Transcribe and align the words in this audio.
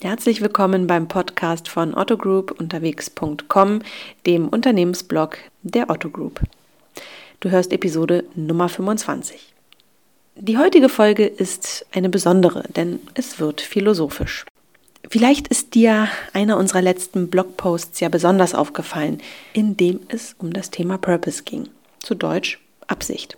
Herzlich 0.00 0.40
willkommen 0.40 0.86
beim 0.86 1.08
Podcast 1.08 1.68
von 1.68 1.92
Otto 1.92 2.16
Group 2.16 2.52
unterwegs.com, 2.60 3.80
dem 4.26 4.48
Unternehmensblog 4.48 5.38
der 5.62 5.90
Otto 5.90 6.08
Group. 6.08 6.40
Du 7.40 7.50
hörst 7.50 7.72
Episode 7.72 8.22
Nummer 8.36 8.68
25. 8.68 9.54
Die 10.36 10.56
heutige 10.56 10.88
Folge 10.88 11.26
ist 11.26 11.84
eine 11.90 12.10
besondere, 12.10 12.62
denn 12.76 13.00
es 13.14 13.40
wird 13.40 13.60
philosophisch. 13.60 14.44
Vielleicht 15.08 15.48
ist 15.48 15.74
dir 15.74 16.08
einer 16.32 16.58
unserer 16.58 16.82
letzten 16.82 17.28
Blogposts 17.28 17.98
ja 17.98 18.08
besonders 18.08 18.54
aufgefallen, 18.54 19.20
in 19.52 19.76
dem 19.76 19.98
es 20.06 20.36
um 20.38 20.52
das 20.52 20.70
Thema 20.70 20.98
Purpose 20.98 21.42
ging. 21.42 21.70
Zu 21.98 22.14
Deutsch 22.14 22.60
Absicht. 22.86 23.37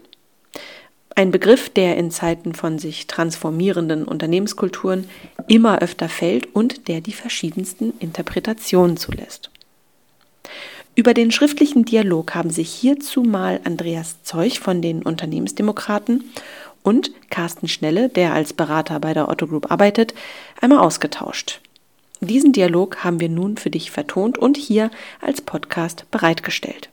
Ein 1.20 1.32
Begriff, 1.32 1.68
der 1.68 1.98
in 1.98 2.10
Zeiten 2.10 2.54
von 2.54 2.78
sich 2.78 3.06
transformierenden 3.06 4.06
Unternehmenskulturen 4.06 5.06
immer 5.48 5.82
öfter 5.82 6.08
fällt 6.08 6.54
und 6.54 6.88
der 6.88 7.02
die 7.02 7.12
verschiedensten 7.12 7.92
Interpretationen 7.98 8.96
zulässt. 8.96 9.50
Über 10.94 11.12
den 11.12 11.30
schriftlichen 11.30 11.84
Dialog 11.84 12.34
haben 12.34 12.48
sich 12.48 12.70
hierzu 12.70 13.22
mal 13.22 13.60
Andreas 13.64 14.22
Zeuch 14.22 14.60
von 14.60 14.80
den 14.80 15.02
Unternehmensdemokraten 15.02 16.24
und 16.82 17.10
Carsten 17.28 17.68
Schnelle, 17.68 18.08
der 18.08 18.32
als 18.32 18.54
Berater 18.54 18.98
bei 18.98 19.12
der 19.12 19.28
Otto 19.28 19.46
Group 19.46 19.70
arbeitet, 19.70 20.14
einmal 20.62 20.78
ausgetauscht. 20.78 21.60
Diesen 22.22 22.54
Dialog 22.54 23.04
haben 23.04 23.20
wir 23.20 23.28
nun 23.28 23.58
für 23.58 23.68
dich 23.68 23.90
vertont 23.90 24.38
und 24.38 24.56
hier 24.56 24.90
als 25.20 25.42
Podcast 25.42 26.10
bereitgestellt. 26.10 26.88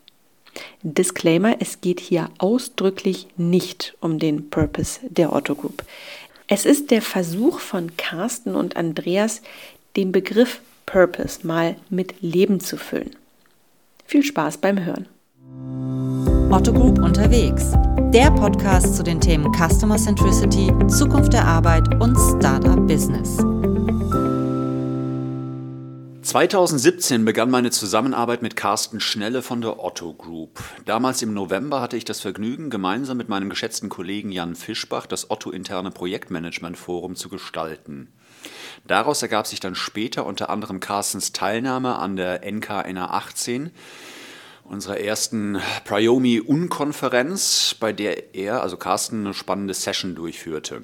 Disclaimer, 0.82 1.56
es 1.60 1.82
geht 1.82 2.00
hier 2.00 2.30
ausdrücklich 2.38 3.28
nicht 3.38 3.96
um 4.00 4.20
den 4.20 4.50
Purpose 4.50 5.00
der 5.10 5.34
Otto 5.34 5.56
Group. 5.56 5.84
Es 6.48 6.66
ist 6.66 6.92
der 6.92 7.02
Versuch 7.02 7.60
von 7.60 7.98
Carsten 7.98 8.56
und 8.56 8.78
Andreas, 8.78 9.42
den 9.96 10.12
Begriff 10.12 10.62
Purpose 10.86 11.46
mal 11.46 11.76
mit 11.90 12.16
Leben 12.22 12.60
zu 12.60 12.78
füllen. 12.78 13.16
Viel 14.06 14.24
Spaß 14.24 14.58
beim 14.58 14.84
Hören. 14.86 15.08
Otto 16.52 16.72
Group 16.72 17.00
unterwegs. 17.00 17.74
Der 18.14 18.32
Podcast 18.32 18.96
zu 18.96 19.04
den 19.04 19.20
Themen 19.20 19.52
Customer 19.54 19.98
Centricity, 19.98 20.72
Zukunft 20.88 21.34
der 21.34 21.46
Arbeit 21.46 21.94
und 22.02 22.16
Startup 22.16 22.88
Business. 22.88 23.38
2017 26.28 27.24
begann 27.24 27.50
meine 27.50 27.72
Zusammenarbeit 27.72 28.42
mit 28.42 28.58
Carsten 28.58 29.00
Schnelle 29.00 29.42
von 29.42 29.62
der 29.62 29.82
Otto 29.82 30.14
Group. 30.14 30.62
Damals 30.84 31.22
im 31.22 31.34
November 31.34 31.80
hatte 31.80 31.96
ich 31.96 32.04
das 32.04 32.20
Vergnügen, 32.20 32.70
gemeinsam 32.70 33.16
mit 33.16 33.30
meinem 33.30 33.50
geschätzten 33.50 33.88
Kollegen 33.88 34.34
Jan 34.34 34.58
Fischbach 34.58 35.06
das 35.06 35.32
Otto-interne 35.32 35.90
Projektmanagement-Forum 35.90 37.16
zu 37.16 37.30
gestalten. 37.30 38.12
Daraus 38.86 39.22
ergab 39.22 39.48
sich 39.48 39.62
dann 39.62 39.74
später 39.74 40.26
unter 40.26 40.50
anderem 40.50 40.82
Carstens 40.82 41.32
Teilnahme 41.32 41.96
an 41.98 42.18
der 42.18 42.42
NKNA 42.44 43.10
18, 43.10 43.72
unserer 44.66 45.00
ersten 45.00 45.62
Priomi-Unkonferenz, 45.86 47.78
bei 47.80 47.94
der 47.94 48.36
er, 48.36 48.62
also 48.64 48.76
Carsten, 48.76 49.22
eine 49.22 49.34
spannende 49.34 49.74
Session 49.74 50.14
durchführte. 50.14 50.84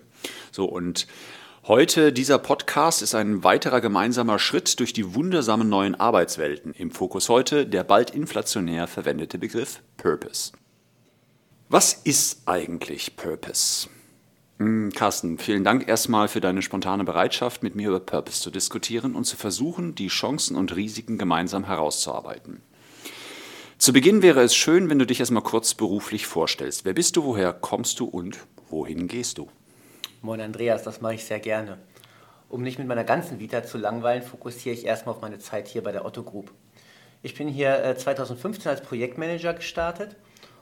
So, 0.53 0.63
und 0.63 1.05
Heute, 1.65 2.11
dieser 2.11 2.39
Podcast 2.39 3.01
ist 3.01 3.15
ein 3.15 3.45
weiterer 3.45 3.79
gemeinsamer 3.79 4.37
Schritt 4.37 4.81
durch 4.81 4.91
die 4.91 5.15
wundersamen 5.15 5.69
neuen 5.69 5.95
Arbeitswelten. 5.95 6.73
Im 6.73 6.91
Fokus 6.91 7.29
heute 7.29 7.65
der 7.65 7.85
bald 7.85 8.09
inflationär 8.09 8.85
verwendete 8.85 9.37
Begriff 9.37 9.81
Purpose. 9.95 10.51
Was 11.69 11.93
ist 11.93 12.41
eigentlich 12.47 13.15
Purpose? 13.15 13.87
Hm, 14.59 14.91
Carsten, 14.91 15.37
vielen 15.37 15.63
Dank 15.63 15.87
erstmal 15.87 16.27
für 16.27 16.41
deine 16.41 16.61
spontane 16.61 17.05
Bereitschaft, 17.05 17.63
mit 17.63 17.75
mir 17.75 17.87
über 17.87 18.01
Purpose 18.01 18.41
zu 18.41 18.51
diskutieren 18.51 19.15
und 19.15 19.23
zu 19.23 19.37
versuchen, 19.37 19.95
die 19.95 20.09
Chancen 20.09 20.57
und 20.57 20.75
Risiken 20.75 21.17
gemeinsam 21.17 21.63
herauszuarbeiten. 21.63 22.61
Zu 23.77 23.93
Beginn 23.93 24.21
wäre 24.21 24.41
es 24.41 24.53
schön, 24.53 24.89
wenn 24.89 24.99
du 24.99 25.05
dich 25.05 25.21
erstmal 25.21 25.43
kurz 25.43 25.75
beruflich 25.75 26.27
vorstellst. 26.27 26.83
Wer 26.83 26.93
bist 26.93 27.15
du, 27.15 27.23
woher 27.23 27.53
kommst 27.53 28.01
du 28.01 28.05
und 28.05 28.39
wohin 28.69 29.07
gehst 29.07 29.37
du? 29.37 29.47
Moin 30.25 30.39
Andreas, 30.39 30.83
das 30.83 31.01
mache 31.01 31.15
ich 31.15 31.25
sehr 31.25 31.41
gerne. 31.41 31.77
Um 32.47 32.63
nicht 32.63 32.79
mit 32.79 32.87
meiner 32.87 33.03
ganzen 33.03 33.41
Vita 33.41 33.61
zu 33.61 33.77
langweilen, 33.77 34.23
fokussiere 34.23 34.73
ich 34.73 34.85
erstmal 34.85 35.15
auf 35.15 35.21
meine 35.21 35.37
Zeit 35.37 35.67
hier 35.67 35.83
bei 35.83 35.91
der 35.91 36.05
Otto 36.05 36.23
Group. 36.23 36.49
Ich 37.23 37.35
bin 37.35 37.49
hier 37.49 37.93
2015 37.97 38.65
äh, 38.65 38.69
als 38.69 38.81
Projektmanager 38.81 39.53
gestartet 39.53 40.15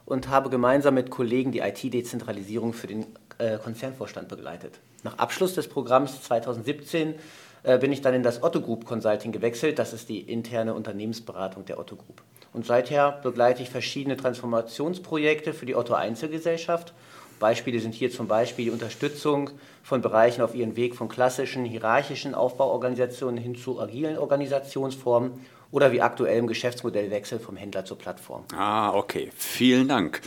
und 0.04 0.26
habe 0.26 0.50
gemeinsam 0.50 0.94
mit 0.94 1.10
Kollegen 1.10 1.52
die 1.52 1.60
IT-Dezentralisierung 1.60 2.72
für 2.72 2.88
den 2.88 3.06
äh, 3.38 3.56
Konzernvorstand 3.58 4.26
begleitet. 4.26 4.80
Nach 5.04 5.18
Abschluss 5.18 5.54
des 5.54 5.68
Programms 5.68 6.20
2017 6.24 7.14
äh, 7.62 7.78
bin 7.78 7.92
ich 7.92 8.00
dann 8.00 8.14
in 8.14 8.24
das 8.24 8.42
Otto 8.42 8.60
Group 8.60 8.84
Consulting 8.84 9.30
gewechselt. 9.30 9.78
Das 9.78 9.92
ist 9.92 10.08
die 10.08 10.22
interne 10.22 10.74
Unternehmensberatung 10.74 11.66
der 11.66 11.78
Otto 11.78 11.94
Group. 11.94 12.20
Und 12.52 12.66
seither 12.66 13.12
begleite 13.22 13.62
ich 13.62 13.70
verschiedene 13.70 14.16
Transformationsprojekte 14.16 15.54
für 15.54 15.66
die 15.66 15.76
Otto 15.76 15.94
Einzelgesellschaft 15.94 16.92
Beispiele 17.42 17.80
sind 17.80 17.92
hier 17.92 18.10
zum 18.10 18.28
Beispiel 18.28 18.66
die 18.66 18.70
Unterstützung 18.70 19.50
von 19.82 20.00
Bereichen 20.00 20.42
auf 20.42 20.54
ihren 20.54 20.76
Weg 20.76 20.94
von 20.94 21.08
klassischen 21.08 21.64
hierarchischen 21.64 22.34
Aufbauorganisationen 22.34 23.36
hin 23.36 23.56
zu 23.56 23.80
agilen 23.80 24.16
Organisationsformen 24.16 25.32
oder 25.72 25.90
wie 25.90 26.00
aktuell 26.00 26.38
im 26.38 26.46
Geschäftsmodellwechsel 26.46 27.40
vom 27.40 27.56
Händler 27.56 27.84
zur 27.84 27.98
Plattform. 27.98 28.44
Ah, 28.54 28.94
okay. 28.94 29.30
Vielen 29.36 29.88
Dank. 29.88 30.20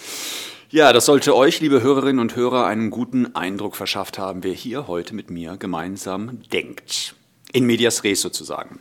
Ja, 0.69 0.91
das 0.91 1.05
sollte 1.05 1.35
euch, 1.35 1.61
liebe 1.61 1.81
Hörerinnen 1.81 2.19
und 2.19 2.35
Hörer, 2.35 2.65
einen 2.65 2.89
guten 2.89 3.33
Eindruck 3.33 3.77
verschafft 3.77 4.17
haben, 4.19 4.43
wer 4.43 4.53
hier 4.53 4.87
heute 4.87 5.15
mit 5.15 5.29
mir 5.29 5.55
gemeinsam 5.55 6.41
denkt. 6.51 7.15
In 7.53 7.65
medias 7.65 8.03
res 8.03 8.21
sozusagen. 8.21 8.79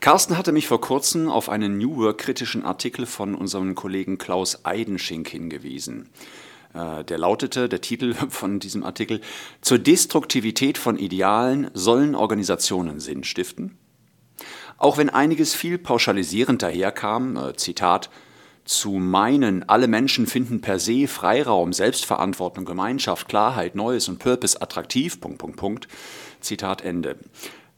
Carsten 0.00 0.38
hatte 0.38 0.52
mich 0.52 0.68
vor 0.68 0.80
kurzem 0.80 1.28
auf 1.28 1.50
einen 1.50 1.76
New 1.76 1.96
Work-kritischen 1.96 2.64
Artikel 2.64 3.04
von 3.04 3.34
unserem 3.34 3.74
Kollegen 3.74 4.16
Klaus 4.16 4.64
Eidenschink 4.64 5.28
hingewiesen. 5.28 6.08
Äh, 6.74 7.04
der 7.04 7.18
lautete, 7.18 7.68
der 7.68 7.80
Titel 7.80 8.14
von 8.28 8.60
diesem 8.60 8.84
Artikel, 8.84 9.20
Zur 9.60 9.78
Destruktivität 9.78 10.78
von 10.78 10.98
Idealen 10.98 11.70
sollen 11.74 12.14
Organisationen 12.14 13.00
Sinn 13.00 13.24
stiften? 13.24 13.78
Auch 14.76 14.96
wenn 14.96 15.10
einiges 15.10 15.54
viel 15.54 15.78
pauschalisierend 15.78 16.62
daherkam, 16.62 17.36
äh, 17.36 17.56
Zitat, 17.56 18.10
zu 18.64 18.90
meinen, 18.92 19.66
alle 19.66 19.88
Menschen 19.88 20.26
finden 20.26 20.60
per 20.60 20.78
se 20.78 21.08
Freiraum, 21.08 21.72
Selbstverantwortung, 21.72 22.66
Gemeinschaft, 22.66 23.26
Klarheit, 23.26 23.74
Neues 23.74 24.08
und 24.08 24.18
Purpose 24.18 24.60
attraktiv, 24.60 25.20
Punkt, 25.20 25.38
Punkt, 25.38 25.56
Punkt, 25.56 25.88
Zitat 26.40 26.82
Ende, 26.82 27.16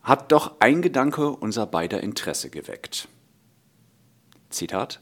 hat 0.03 0.33
doch 0.33 0.57
ein 0.59 0.83
Gedanke 0.83 1.31
unser 1.31 1.67
beider 1.67 2.03
Interesse 2.03 2.51
geweckt. 2.51 3.07
Zitat, 4.51 5.01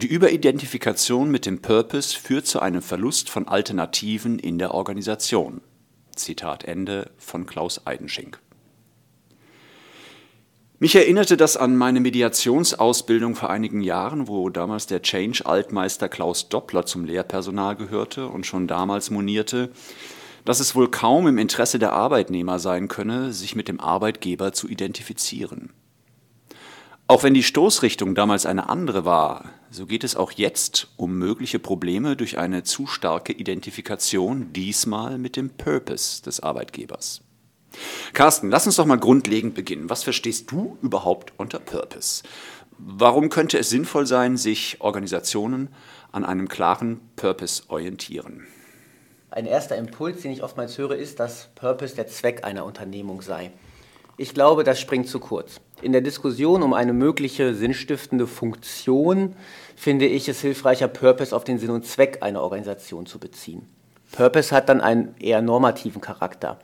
die 0.00 0.06
Überidentifikation 0.06 1.28
mit 1.28 1.44
dem 1.44 1.60
Purpose 1.60 2.16
führt 2.16 2.46
zu 2.46 2.60
einem 2.60 2.82
Verlust 2.82 3.28
von 3.30 3.48
Alternativen 3.48 4.38
in 4.38 4.56
der 4.56 4.72
Organisation. 4.72 5.60
Zitat 6.14 6.62
Ende 6.62 7.10
von 7.18 7.46
Klaus 7.46 7.84
Eidenschink. 7.84 8.38
Mich 10.78 10.94
erinnerte 10.94 11.36
das 11.36 11.56
an 11.56 11.76
meine 11.76 11.98
Mediationsausbildung 11.98 13.34
vor 13.34 13.50
einigen 13.50 13.80
Jahren, 13.80 14.28
wo 14.28 14.48
damals 14.50 14.86
der 14.86 15.02
Change-Altmeister 15.02 16.08
Klaus 16.08 16.48
Doppler 16.48 16.86
zum 16.86 17.04
Lehrpersonal 17.04 17.74
gehörte 17.74 18.28
und 18.28 18.46
schon 18.46 18.68
damals 18.68 19.10
monierte, 19.10 19.72
dass 20.44 20.60
es 20.60 20.76
wohl 20.76 20.92
kaum 20.92 21.26
im 21.26 21.38
Interesse 21.38 21.80
der 21.80 21.92
Arbeitnehmer 21.92 22.60
sein 22.60 22.86
könne, 22.86 23.32
sich 23.32 23.56
mit 23.56 23.66
dem 23.66 23.80
Arbeitgeber 23.80 24.52
zu 24.52 24.68
identifizieren. 24.68 25.72
Auch 27.08 27.24
wenn 27.24 27.34
die 27.34 27.42
Stoßrichtung 27.42 28.14
damals 28.14 28.46
eine 28.46 28.68
andere 28.68 29.04
war, 29.04 29.50
so 29.70 29.86
geht 29.86 30.04
es 30.04 30.16
auch 30.16 30.32
jetzt 30.32 30.88
um 30.96 31.18
mögliche 31.18 31.58
Probleme 31.58 32.16
durch 32.16 32.38
eine 32.38 32.62
zu 32.62 32.86
starke 32.86 33.32
Identifikation, 33.32 34.52
diesmal 34.52 35.18
mit 35.18 35.36
dem 35.36 35.50
Purpose 35.50 36.22
des 36.22 36.40
Arbeitgebers. 36.40 37.22
Carsten, 38.14 38.50
lass 38.50 38.66
uns 38.66 38.76
doch 38.76 38.86
mal 38.86 38.98
grundlegend 38.98 39.54
beginnen. 39.54 39.90
Was 39.90 40.02
verstehst 40.02 40.50
du 40.50 40.78
überhaupt 40.82 41.32
unter 41.36 41.58
Purpose? 41.58 42.22
Warum 42.78 43.28
könnte 43.28 43.58
es 43.58 43.68
sinnvoll 43.68 44.06
sein, 44.06 44.36
sich 44.36 44.80
Organisationen 44.80 45.68
an 46.12 46.24
einem 46.24 46.48
klaren 46.48 47.00
Purpose 47.16 47.64
orientieren? 47.68 48.46
Ein 49.30 49.46
erster 49.46 49.76
Impuls, 49.76 50.22
den 50.22 50.32
ich 50.32 50.42
oftmals 50.42 50.78
höre, 50.78 50.96
ist, 50.96 51.20
dass 51.20 51.48
Purpose 51.54 51.94
der 51.94 52.06
Zweck 52.06 52.44
einer 52.44 52.64
Unternehmung 52.64 53.20
sei. 53.20 53.52
Ich 54.20 54.34
glaube, 54.34 54.64
das 54.64 54.80
springt 54.80 55.06
zu 55.06 55.20
kurz. 55.20 55.60
In 55.80 55.92
der 55.92 56.00
Diskussion 56.00 56.64
um 56.64 56.74
eine 56.74 56.92
mögliche 56.92 57.54
sinnstiftende 57.54 58.26
Funktion 58.26 59.36
finde 59.76 60.06
ich 60.06 60.28
es 60.28 60.40
hilfreicher, 60.40 60.88
Purpose 60.88 61.34
auf 61.34 61.44
den 61.44 61.60
Sinn 61.60 61.70
und 61.70 61.86
Zweck 61.86 62.18
einer 62.20 62.42
Organisation 62.42 63.06
zu 63.06 63.20
beziehen. 63.20 63.62
Purpose 64.10 64.52
hat 64.52 64.68
dann 64.68 64.80
einen 64.80 65.14
eher 65.20 65.40
normativen 65.40 66.00
Charakter. 66.00 66.58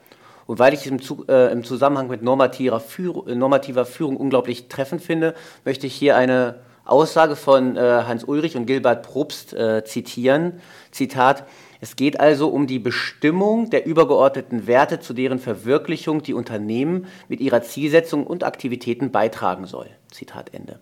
Und 0.47 0.59
weil 0.59 0.73
ich 0.73 0.81
es 0.81 0.87
im, 0.87 0.99
äh, 1.29 1.49
im 1.53 1.63
Zusammenhang 1.63 2.09
mit 2.09 2.21
normativer, 2.21 2.81
Führ 2.81 3.23
normativer 3.33 3.85
Führung 3.85 4.17
unglaublich 4.17 4.67
treffend 4.67 5.01
finde, 5.01 5.33
möchte 5.63 5.87
ich 5.87 5.95
hier 5.95 6.17
eine 6.17 6.59
Aussage 6.83 7.37
von 7.37 7.77
äh, 7.77 7.79
Hans 7.79 8.25
Ulrich 8.25 8.57
und 8.57 8.65
Gilbert 8.65 9.01
Probst 9.07 9.53
äh, 9.53 9.85
zitieren. 9.85 10.59
Zitat, 10.91 11.45
es 11.85 11.95
geht 11.95 12.19
also 12.19 12.47
um 12.47 12.65
die 12.65 12.79
Bestimmung 12.79 13.69
der 13.69 13.85
übergeordneten 13.85 14.65
Werte, 14.65 15.01
zu 15.01 15.13
deren 15.13 15.37
Verwirklichung 15.37 16.23
die 16.23 16.33
Unternehmen 16.33 17.05
mit 17.27 17.41
ihrer 17.41 17.61
Zielsetzung 17.61 18.25
und 18.25 18.43
Aktivitäten 18.43 19.11
beitragen 19.11 19.67
soll. 19.67 19.85
Zitat 20.09 20.51
Ende. 20.51 20.79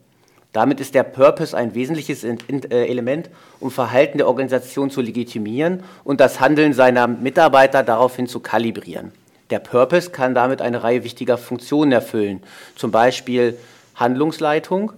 Damit 0.53 0.79
ist 0.79 0.95
der 0.95 1.03
Purpose 1.03 1.57
ein 1.57 1.75
wesentliches 1.75 2.23
äh, 2.23 2.37
Element, 2.69 3.29
um 3.59 3.69
Verhalten 3.69 4.17
der 4.17 4.29
Organisation 4.29 4.89
zu 4.89 5.01
legitimieren 5.01 5.83
und 6.05 6.21
das 6.21 6.39
Handeln 6.39 6.71
seiner 6.71 7.05
Mitarbeiter 7.07 7.83
daraufhin 7.83 8.27
zu 8.27 8.39
kalibrieren. 8.39 9.11
Der 9.49 9.59
Purpose 9.59 10.09
kann 10.09 10.33
damit 10.33 10.61
eine 10.61 10.83
Reihe 10.83 11.03
wichtiger 11.03 11.37
Funktionen 11.37 11.91
erfüllen, 11.91 12.41
zum 12.77 12.91
Beispiel 12.91 13.57
Handlungsleitung, 13.95 14.93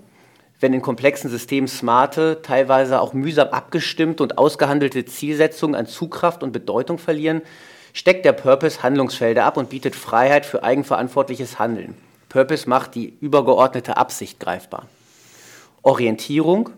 wenn 0.59 0.73
in 0.73 0.81
komplexen 0.81 1.29
Systemen 1.29 1.67
smarte, 1.67 2.41
teilweise 2.41 3.01
auch 3.01 3.13
mühsam 3.13 3.49
abgestimmte 3.49 4.23
und 4.23 4.37
ausgehandelte 4.37 5.05
Zielsetzungen 5.05 5.75
an 5.75 5.85
Zugkraft 5.85 6.43
und 6.43 6.51
Bedeutung 6.51 6.97
verlieren, 6.97 7.41
steckt 7.93 8.25
der 8.25 8.33
Purpose 8.33 8.83
Handlungsfelder 8.83 9.45
ab 9.45 9.57
und 9.57 9.69
bietet 9.69 9.95
Freiheit 9.95 10.45
für 10.45 10.63
eigenverantwortliches 10.63 11.59
Handeln. 11.59 11.95
Purpose 12.29 12.69
macht 12.69 12.95
die 12.95 13.13
übergeordnete 13.21 13.97
Absicht 13.97 14.39
greifbar. 14.39 14.87
Orientierung. 15.81 16.71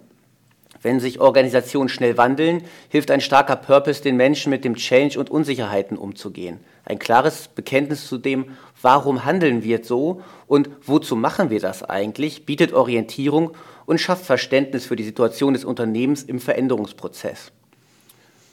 Wenn 0.84 1.00
sich 1.00 1.20
Organisationen 1.20 1.90
schnell 1.90 2.18
wandeln, 2.18 2.64
hilft 2.90 3.10
ein 3.10 3.22
starker 3.22 3.56
Purpose 3.56 4.04
den 4.04 4.16
Menschen 4.16 4.52
mit 4.52 4.64
dem 4.64 4.76
Change 4.76 5.20
und 5.20 5.32
Unsicherheiten 5.32 5.98
umzugehen. 5.98 6.60
Ein 6.86 7.00
klares 7.00 7.48
Bekenntnis 7.48 8.08
zu 8.08 8.20
dem, 8.20 8.56
warum 8.82 9.26
handeln 9.26 9.64
wir 9.64 9.84
so 9.84 10.22
und 10.48 10.70
wozu 10.86 11.16
machen 11.16 11.50
wir 11.50 11.60
das 11.60 11.84
eigentlich, 11.84 12.46
bietet 12.46 12.74
Orientierung 12.74 13.52
und 13.86 14.00
schafft 14.00 14.26
Verständnis 14.26 14.86
für 14.86 14.96
die 14.96 15.04
Situation 15.04 15.54
des 15.54 15.66
Unternehmens 15.66 16.24
im 16.24 16.40
Veränderungsprozess. 16.40 17.52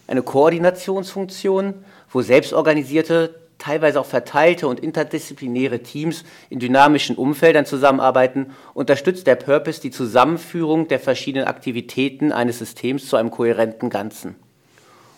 Eine 0.07 0.23
Koordinationsfunktion, 0.23 1.85
wo 2.11 2.23
selbstorganisierte, 2.23 3.35
teilweise 3.59 4.01
auch 4.01 4.07
verteilte 4.07 4.69
und 4.69 4.81
interdisziplinäre 4.81 5.81
Teams 5.83 6.25
in 6.51 6.59
dynamischen 6.59 7.17
Umfeldern 7.17 7.65
zusammenarbeiten, 7.65 8.51
unterstützt 8.75 9.27
der 9.27 9.37
Purpose 9.37 9.81
die 9.81 9.91
Zusammenführung 9.91 10.89
der 10.89 11.01
verschiedenen 11.01 11.47
Aktivitäten 11.47 12.33
eines 12.33 12.59
Systems 12.59 13.07
zu 13.07 13.17
einem 13.17 13.31
kohärenten 13.31 13.91
Ganzen. 13.91 14.37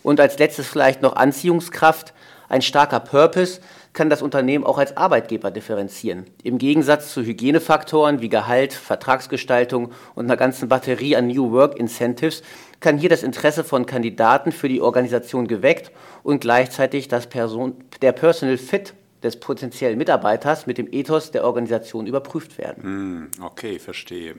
Und 0.03 0.21
als 0.21 0.39
letztes 0.39 0.67
vielleicht 0.67 1.01
noch 1.01 1.15
Anziehungskraft. 1.15 2.13
Ein 2.49 2.61
starker 2.61 2.99
Purpose 2.99 3.59
kann 3.93 4.09
das 4.09 4.21
Unternehmen 4.21 4.63
auch 4.63 4.77
als 4.77 4.95
Arbeitgeber 4.95 5.51
differenzieren. 5.51 6.25
Im 6.43 6.57
Gegensatz 6.57 7.13
zu 7.13 7.23
Hygienefaktoren 7.23 8.21
wie 8.21 8.29
Gehalt, 8.29 8.73
Vertragsgestaltung 8.73 9.91
und 10.15 10.25
einer 10.25 10.37
ganzen 10.37 10.69
Batterie 10.69 11.15
an 11.15 11.27
New 11.27 11.51
Work 11.51 11.77
Incentives 11.77 12.43
kann 12.79 12.97
hier 12.97 13.09
das 13.09 13.23
Interesse 13.23 13.63
von 13.63 13.85
Kandidaten 13.85 14.51
für 14.51 14.69
die 14.69 14.81
Organisation 14.81 15.47
geweckt 15.47 15.91
und 16.23 16.41
gleichzeitig 16.41 17.07
das 17.07 17.27
Person, 17.27 17.75
der 18.01 18.11
Personal 18.11 18.57
Fit 18.57 18.93
des 19.23 19.39
potenziellen 19.39 19.97
Mitarbeiters 19.97 20.67
mit 20.67 20.77
dem 20.77 20.87
Ethos 20.91 21.31
der 21.31 21.43
Organisation 21.43 22.05
überprüft 22.05 22.57
werden. 22.57 22.83
Hm, 22.83 23.31
okay, 23.41 23.79
verstehe. 23.79 24.35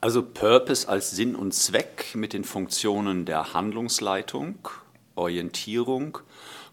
Also 0.00 0.22
Purpose 0.22 0.88
als 0.88 1.10
Sinn 1.10 1.34
und 1.34 1.52
Zweck 1.52 2.14
mit 2.14 2.32
den 2.32 2.44
Funktionen 2.44 3.24
der 3.24 3.54
Handlungsleitung, 3.54 4.56
Orientierung, 5.14 6.18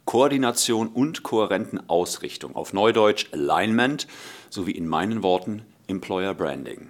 Koordination 0.05 0.87
und 0.87 1.23
kohärenten 1.23 1.89
Ausrichtung, 1.89 2.55
auf 2.55 2.73
Neudeutsch 2.73 3.27
Alignment, 3.31 4.07
sowie 4.49 4.71
in 4.71 4.87
meinen 4.87 5.23
Worten 5.23 5.63
Employer 5.87 6.33
Branding. 6.33 6.89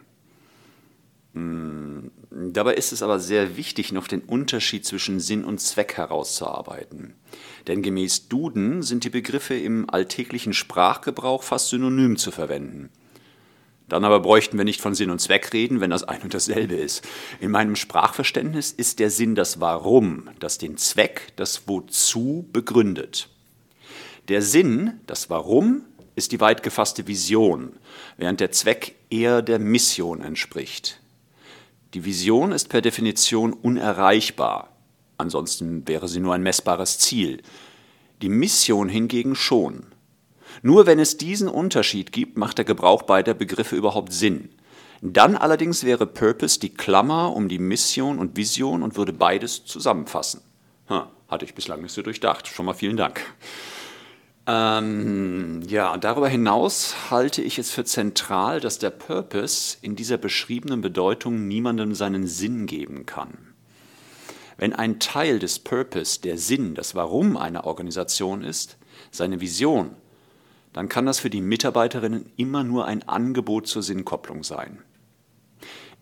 Hm, 1.34 2.12
dabei 2.30 2.74
ist 2.74 2.92
es 2.92 3.02
aber 3.02 3.20
sehr 3.20 3.56
wichtig, 3.56 3.92
noch 3.92 4.08
den 4.08 4.22
Unterschied 4.22 4.86
zwischen 4.86 5.20
Sinn 5.20 5.46
und 5.46 5.62
Zweck 5.62 5.96
herauszuarbeiten. 5.96 7.16
Denn 7.68 7.82
gemäß 7.82 8.28
Duden 8.28 8.82
sind 8.82 9.04
die 9.04 9.10
Begriffe 9.10 9.56
im 9.56 9.90
alltäglichen 9.90 10.54
Sprachgebrauch 10.54 11.44
fast 11.44 11.70
synonym 11.70 12.18
zu 12.18 12.32
verwenden. 12.32 12.90
Dann 13.92 14.06
aber 14.06 14.22
bräuchten 14.22 14.58
wir 14.58 14.64
nicht 14.64 14.80
von 14.80 14.96
Sinn 14.96 15.10
und 15.10 15.20
Zweck 15.20 15.52
reden, 15.52 15.82
wenn 15.82 15.90
das 15.90 16.06
ein 16.06 16.22
und 16.22 16.34
dasselbe 16.34 16.76
ist. 16.76 17.06
In 17.42 17.52
meinem 17.52 17.76
Sprachverständnis 17.76 18.72
ist 18.72 19.00
der 19.00 19.10
Sinn 19.10 19.36
das 19.36 19.60
Warum, 19.60 20.30
das 20.40 20.58
den 20.58 20.78
Zweck, 20.78 21.34
das 21.36 21.68
Wozu 21.68 22.48
begründet. 22.54 23.28
Der 24.30 24.42
Sinn, 24.42 25.02
das 25.08 25.30
Warum, 25.30 25.82
ist 26.16 26.32
die 26.32 26.40
weit 26.40 26.64
gefasste 26.64 27.06
Vision, 27.06 27.74
während 28.16 28.40
der 28.40 28.52
Zweck 28.52 28.96
eher 29.10 29.42
der 29.42 29.60
Mission 29.60 30.22
entspricht. 30.22 31.02
Die 31.94 32.06
Vision 32.06 32.54
ist 32.54 32.70
per 32.70 32.80
Definition 32.80 33.52
unerreichbar, 33.52 34.70
ansonsten 35.18 35.86
wäre 35.86 36.08
sie 36.08 36.22
nur 36.22 36.34
ein 36.34 36.44
messbares 36.44 36.98
Ziel. 36.98 37.42
Die 38.22 38.30
Mission 38.30 38.88
hingegen 38.88 39.36
schon. 39.36 39.88
Nur 40.62 40.86
wenn 40.86 41.00
es 41.00 41.18
diesen 41.18 41.48
Unterschied 41.48 42.12
gibt, 42.12 42.38
macht 42.38 42.58
der 42.58 42.66
Gebrauch 42.66 43.04
beider 43.04 43.34
Begriffe 43.34 43.76
überhaupt 43.76 44.14
Sinn. 44.14 44.50
Dann 45.02 45.36
allerdings 45.36 45.84
wäre 45.84 46.06
Purpose 46.06 46.60
die 46.60 46.74
Klammer 46.74 47.36
um 47.36 47.50
die 47.50 47.58
Mission 47.58 48.20
und 48.20 48.38
Vision 48.38 48.84
und 48.84 48.98
würde 48.98 49.14
beides 49.14 49.66
zusammenfassen. 49.66 50.42
Ha, 50.90 51.10
hatte 51.28 51.46
ich 51.46 51.56
bislang 51.56 51.82
nicht 51.82 51.94
so 51.94 52.04
durchdacht. 52.04 52.48
Schon 52.48 52.68
mal 52.68 52.74
vielen 52.74 52.98
Dank. 52.98 53.22
Ähm, 54.48 55.62
ja, 55.68 55.98
darüber 55.98 56.28
hinaus 56.28 56.96
halte 57.10 57.42
ich 57.42 57.60
es 57.60 57.72
für 57.72 57.86
zentral, 57.86 58.60
dass 58.60 58.80
der 58.80 58.90
Purpose 58.90 59.78
in 59.82 59.96
dieser 59.96 60.18
beschriebenen 60.18 60.82
Bedeutung 60.82 61.48
niemandem 61.48 61.96
seinen 61.96 62.28
Sinn 62.28 62.66
geben 62.66 63.06
kann. 63.06 63.54
Wenn 64.58 64.74
ein 64.74 65.00
Teil 65.00 65.40
des 65.40 65.60
Purpose 65.60 66.22
der 66.22 66.38
Sinn, 66.38 66.76
das 66.76 66.94
Warum 66.94 67.38
einer 67.38 67.66
Organisation 67.66 68.44
ist, 68.44 68.78
seine 69.10 69.42
Vision, 69.42 69.96
dann 70.74 70.90
kann 70.90 71.06
das 71.06 71.20
für 71.20 71.30
die 71.30 71.42
Mitarbeiterinnen 71.42 72.32
immer 72.38 72.64
nur 72.64 72.86
ein 72.86 73.08
Angebot 73.08 73.68
zur 73.68 73.84
Sinnkopplung 73.84 74.44
sein. 74.44 74.80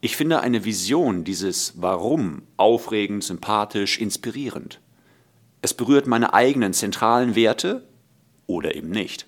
Ich 0.01 0.15
finde 0.15 0.39
eine 0.39 0.63
Vision 0.63 1.23
dieses 1.23 1.73
Warum 1.75 2.43
aufregend, 2.55 3.23
sympathisch, 3.23 3.99
inspirierend. 3.99 4.79
Es 5.61 5.73
berührt 5.73 6.07
meine 6.07 6.33
eigenen 6.33 6.73
zentralen 6.73 7.35
Werte 7.35 7.87
oder 8.47 8.75
eben 8.75 8.91
nicht. 8.91 9.27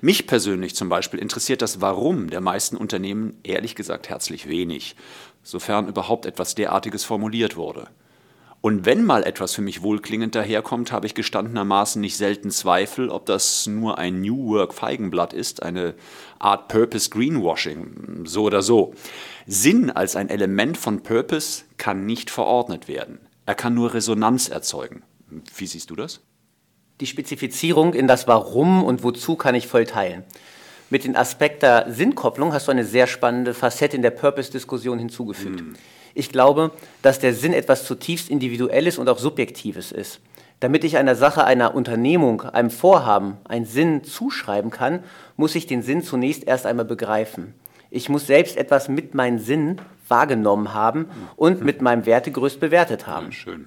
Mich 0.00 0.26
persönlich 0.26 0.74
zum 0.74 0.88
Beispiel 0.88 1.20
interessiert 1.20 1.62
das 1.62 1.80
Warum 1.80 2.30
der 2.30 2.40
meisten 2.40 2.76
Unternehmen 2.76 3.38
ehrlich 3.42 3.74
gesagt 3.74 4.08
herzlich 4.08 4.48
wenig, 4.48 4.96
sofern 5.42 5.88
überhaupt 5.88 6.26
etwas 6.26 6.54
derartiges 6.54 7.04
formuliert 7.04 7.56
wurde. 7.56 7.88
Und 8.62 8.86
wenn 8.86 9.04
mal 9.04 9.24
etwas 9.24 9.54
für 9.54 9.60
mich 9.60 9.82
wohlklingend 9.82 10.36
daherkommt, 10.36 10.92
habe 10.92 11.06
ich 11.06 11.14
gestandenermaßen 11.14 12.00
nicht 12.00 12.16
selten 12.16 12.52
Zweifel, 12.52 13.10
ob 13.10 13.26
das 13.26 13.66
nur 13.66 13.98
ein 13.98 14.20
New 14.20 14.50
Work 14.54 14.72
Feigenblatt 14.72 15.32
ist, 15.32 15.64
eine 15.64 15.94
Art 16.38 16.68
Purpose 16.68 17.10
Greenwashing, 17.10 18.22
so 18.24 18.44
oder 18.44 18.62
so. 18.62 18.94
Sinn 19.48 19.90
als 19.90 20.14
ein 20.14 20.30
Element 20.30 20.78
von 20.78 21.02
Purpose 21.02 21.64
kann 21.76 22.06
nicht 22.06 22.30
verordnet 22.30 22.86
werden. 22.86 23.18
Er 23.46 23.56
kann 23.56 23.74
nur 23.74 23.94
Resonanz 23.94 24.48
erzeugen. 24.48 25.02
Wie 25.56 25.66
siehst 25.66 25.90
du 25.90 25.96
das? 25.96 26.20
Die 27.00 27.06
Spezifizierung 27.08 27.94
in 27.94 28.06
das 28.06 28.28
Warum 28.28 28.84
und 28.84 29.02
Wozu 29.02 29.34
kann 29.34 29.56
ich 29.56 29.66
voll 29.66 29.86
teilen. 29.86 30.22
Mit 30.88 31.02
dem 31.02 31.16
Aspekt 31.16 31.64
der 31.64 31.90
Sinnkopplung 31.90 32.52
hast 32.52 32.68
du 32.68 32.70
eine 32.70 32.84
sehr 32.84 33.08
spannende 33.08 33.54
Facette 33.54 33.96
in 33.96 34.02
der 34.02 34.10
Purpose-Diskussion 34.10 35.00
hinzugefügt. 35.00 35.62
Mm. 35.62 35.72
Ich 36.14 36.30
glaube, 36.30 36.70
dass 37.02 37.18
der 37.18 37.34
Sinn 37.34 37.52
etwas 37.52 37.84
zutiefst 37.84 38.30
Individuelles 38.30 38.98
und 38.98 39.08
auch 39.08 39.18
Subjektives 39.18 39.92
ist. 39.92 40.20
Damit 40.60 40.84
ich 40.84 40.96
einer 40.96 41.16
Sache, 41.16 41.44
einer 41.44 41.74
Unternehmung, 41.74 42.42
einem 42.42 42.70
Vorhaben 42.70 43.38
einen 43.44 43.66
Sinn 43.66 44.04
zuschreiben 44.04 44.70
kann, 44.70 45.02
muss 45.36 45.54
ich 45.56 45.66
den 45.66 45.82
Sinn 45.82 46.02
zunächst 46.02 46.44
erst 46.44 46.66
einmal 46.66 46.84
begreifen. 46.84 47.54
Ich 47.90 48.08
muss 48.08 48.26
selbst 48.26 48.56
etwas 48.56 48.88
mit 48.88 49.14
meinem 49.14 49.38
Sinn 49.38 49.80
wahrgenommen 50.08 50.72
haben 50.72 51.06
und 51.36 51.62
mit 51.62 51.82
meinem 51.82 52.06
Wertegerüst 52.06 52.60
bewertet 52.60 53.06
haben. 53.06 53.32
Schön. 53.32 53.66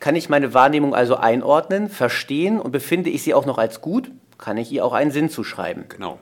Kann 0.00 0.16
ich 0.16 0.28
meine 0.28 0.52
Wahrnehmung 0.52 0.94
also 0.94 1.16
einordnen, 1.16 1.88
verstehen 1.88 2.60
und 2.60 2.72
befinde 2.72 3.08
ich 3.08 3.22
sie 3.22 3.32
auch 3.32 3.46
noch 3.46 3.58
als 3.58 3.80
gut, 3.80 4.10
kann 4.36 4.58
ich 4.58 4.70
ihr 4.72 4.84
auch 4.84 4.92
einen 4.92 5.10
Sinn 5.10 5.30
zuschreiben. 5.30 5.84
Genau. 5.88 6.18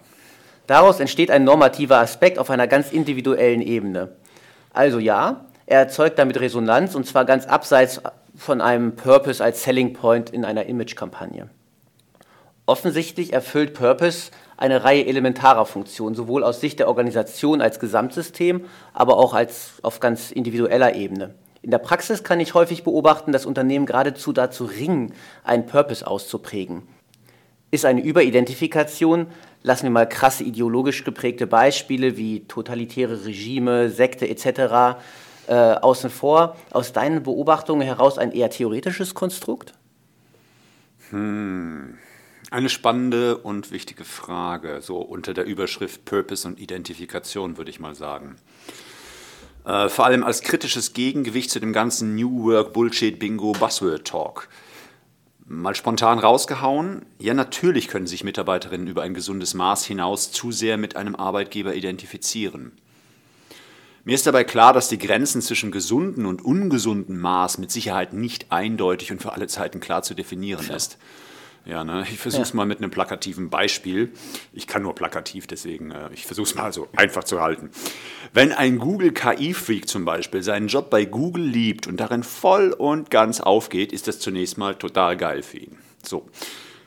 Daraus 0.66 1.00
entsteht 1.00 1.30
ein 1.30 1.44
normativer 1.44 1.98
Aspekt 1.98 2.38
auf 2.38 2.50
einer 2.50 2.66
ganz 2.66 2.92
individuellen 2.92 3.60
Ebene. 3.60 4.10
Also 4.74 4.98
ja, 4.98 5.46
er 5.66 5.78
erzeugt 5.78 6.18
damit 6.18 6.38
Resonanz 6.40 6.94
und 6.94 7.06
zwar 7.06 7.24
ganz 7.24 7.46
abseits 7.46 8.02
von 8.36 8.60
einem 8.60 8.96
Purpose 8.96 9.42
als 9.42 9.62
Selling 9.62 9.92
Point 9.92 10.30
in 10.30 10.44
einer 10.44 10.66
Image-Kampagne. 10.66 11.48
Offensichtlich 12.66 13.32
erfüllt 13.32 13.74
Purpose 13.74 14.32
eine 14.56 14.82
Reihe 14.84 15.06
elementarer 15.06 15.64
Funktionen, 15.64 16.16
sowohl 16.16 16.42
aus 16.42 16.60
Sicht 16.60 16.80
der 16.80 16.88
Organisation 16.88 17.60
als 17.60 17.78
Gesamtsystem, 17.78 18.64
aber 18.92 19.16
auch 19.16 19.32
als 19.32 19.74
auf 19.82 20.00
ganz 20.00 20.32
individueller 20.32 20.94
Ebene. 20.94 21.34
In 21.62 21.70
der 21.70 21.78
Praxis 21.78 22.24
kann 22.24 22.40
ich 22.40 22.54
häufig 22.54 22.82
beobachten, 22.82 23.32
dass 23.32 23.46
Unternehmen 23.46 23.86
geradezu 23.86 24.32
dazu 24.32 24.64
ringen, 24.64 25.14
einen 25.44 25.66
Purpose 25.66 26.06
auszuprägen. 26.06 26.82
Ist 27.70 27.84
eine 27.84 28.02
Überidentifikation, 28.02 29.28
lassen 29.64 29.84
wir 29.84 29.90
mal 29.90 30.08
krasse 30.08 30.44
ideologisch 30.44 31.02
geprägte 31.02 31.48
Beispiele 31.48 32.16
wie 32.16 32.44
totalitäre 32.46 33.24
Regime, 33.24 33.90
Sekte 33.90 34.28
etc. 34.28 35.00
Äh, 35.48 35.54
außen 35.54 36.10
vor, 36.10 36.56
aus 36.70 36.92
deinen 36.92 37.22
Beobachtungen 37.22 37.82
heraus 37.82 38.18
ein 38.18 38.30
eher 38.30 38.50
theoretisches 38.50 39.14
Konstrukt? 39.14 39.72
Hm. 41.10 41.98
Eine 42.50 42.68
spannende 42.68 43.38
und 43.38 43.72
wichtige 43.72 44.04
Frage, 44.04 44.78
so 44.80 44.98
unter 44.98 45.34
der 45.34 45.44
Überschrift 45.44 46.04
Purpose 46.04 46.46
und 46.46 46.60
Identifikation, 46.60 47.56
würde 47.56 47.70
ich 47.70 47.80
mal 47.80 47.94
sagen. 47.94 48.36
Äh, 49.64 49.88
vor 49.88 50.04
allem 50.04 50.22
als 50.22 50.42
kritisches 50.42 50.92
Gegengewicht 50.92 51.50
zu 51.50 51.58
dem 51.58 51.72
ganzen 51.72 52.14
New 52.14 52.44
Work 52.44 52.74
Bullshit 52.74 53.18
Bingo 53.18 53.52
Buzzword 53.52 54.06
Talk. 54.06 54.48
Mal 55.46 55.74
spontan 55.74 56.18
rausgehauen, 56.18 57.04
ja 57.18 57.34
natürlich 57.34 57.88
können 57.88 58.06
sich 58.06 58.24
Mitarbeiterinnen 58.24 58.86
über 58.86 59.02
ein 59.02 59.12
gesundes 59.12 59.52
Maß 59.52 59.84
hinaus 59.84 60.32
zu 60.32 60.52
sehr 60.52 60.78
mit 60.78 60.96
einem 60.96 61.14
Arbeitgeber 61.14 61.74
identifizieren. 61.74 62.72
Mir 64.04 64.14
ist 64.14 64.26
dabei 64.26 64.44
klar, 64.44 64.72
dass 64.72 64.88
die 64.88 64.98
Grenzen 64.98 65.42
zwischen 65.42 65.70
gesunden 65.70 66.24
und 66.24 66.42
ungesunden 66.42 67.18
Maß 67.18 67.58
mit 67.58 67.70
Sicherheit 67.70 68.14
nicht 68.14 68.52
eindeutig 68.52 69.12
und 69.12 69.20
für 69.20 69.32
alle 69.32 69.46
Zeiten 69.46 69.80
klar 69.80 70.02
zu 70.02 70.14
definieren 70.14 70.68
ist. 70.70 70.96
Ja, 71.66 71.82
ne? 71.82 72.04
ich 72.10 72.18
versuche 72.18 72.42
es 72.42 72.50
ja. 72.50 72.56
mal 72.56 72.66
mit 72.66 72.78
einem 72.78 72.90
plakativen 72.90 73.48
Beispiel. 73.48 74.12
Ich 74.52 74.66
kann 74.66 74.82
nur 74.82 74.94
plakativ, 74.94 75.46
deswegen, 75.46 75.92
äh, 75.92 76.10
ich 76.12 76.26
versuche 76.26 76.46
es 76.46 76.54
mal 76.54 76.72
so 76.72 76.88
einfach 76.94 77.24
zu 77.24 77.40
halten. 77.40 77.70
Wenn 78.32 78.52
ein 78.52 78.78
Google-KI-Freak 78.78 79.88
zum 79.88 80.04
Beispiel 80.04 80.42
seinen 80.42 80.68
Job 80.68 80.90
bei 80.90 81.06
Google 81.06 81.44
liebt 81.44 81.86
und 81.86 81.98
darin 81.98 82.22
voll 82.22 82.72
und 82.72 83.10
ganz 83.10 83.40
aufgeht, 83.40 83.92
ist 83.92 84.08
das 84.08 84.18
zunächst 84.18 84.58
mal 84.58 84.74
total 84.74 85.16
geil 85.16 85.42
für 85.42 85.58
ihn. 85.58 85.78
So. 86.02 86.28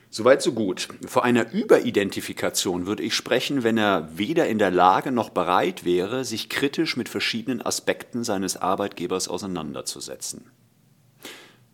Soweit 0.10 0.42
so 0.42 0.54
gut. 0.54 0.88
Vor 1.06 1.26
einer 1.26 1.52
Überidentifikation 1.52 2.88
würde 2.88 3.04
ich 3.04 3.14
sprechen, 3.14 3.64
wenn 3.64 3.78
er 3.78 4.10
weder 4.18 4.48
in 4.48 4.58
der 4.58 4.72
Lage 4.72 5.12
noch 5.12 5.30
bereit 5.30 5.86
wäre, 5.86 6.24
sich 6.24 6.50
kritisch 6.50 6.96
mit 6.96 7.10
verschiedenen 7.10 7.62
Aspekten 7.62 8.24
seines 8.24 8.58
Arbeitgebers 8.58 9.28
auseinanderzusetzen. 9.28 10.50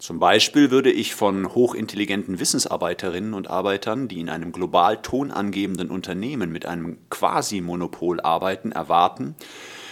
Zum 0.03 0.19
Beispiel 0.19 0.69
würde 0.69 0.91
ich 0.91 1.15
von 1.15 1.55
hochintelligenten 1.55 2.37
Wissensarbeiterinnen 2.37 3.33
und 3.33 3.49
Arbeitern, 3.49 4.09
die 4.09 4.19
in 4.19 4.27
einem 4.27 4.51
global 4.51 5.01
tonangebenden 5.01 5.89
Unternehmen 5.89 6.51
mit 6.51 6.65
einem 6.65 6.97
Quasi-Monopol 7.09 8.19
arbeiten, 8.19 8.73
erwarten, 8.73 9.35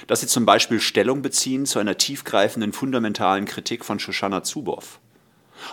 dass 0.08 0.20
sie 0.20 0.27
zum 0.27 0.46
Beispiel 0.46 0.82
Stellung 0.82 1.22
beziehen 1.22 1.65
zu 1.65 1.80
einer 1.80 1.98
tiefgreifenden 1.98 2.74
fundamentalen 2.74 3.46
Kritik 3.46 3.86
von 3.86 4.00
Shoshana 4.00 4.44
Zuboff. 4.44 5.00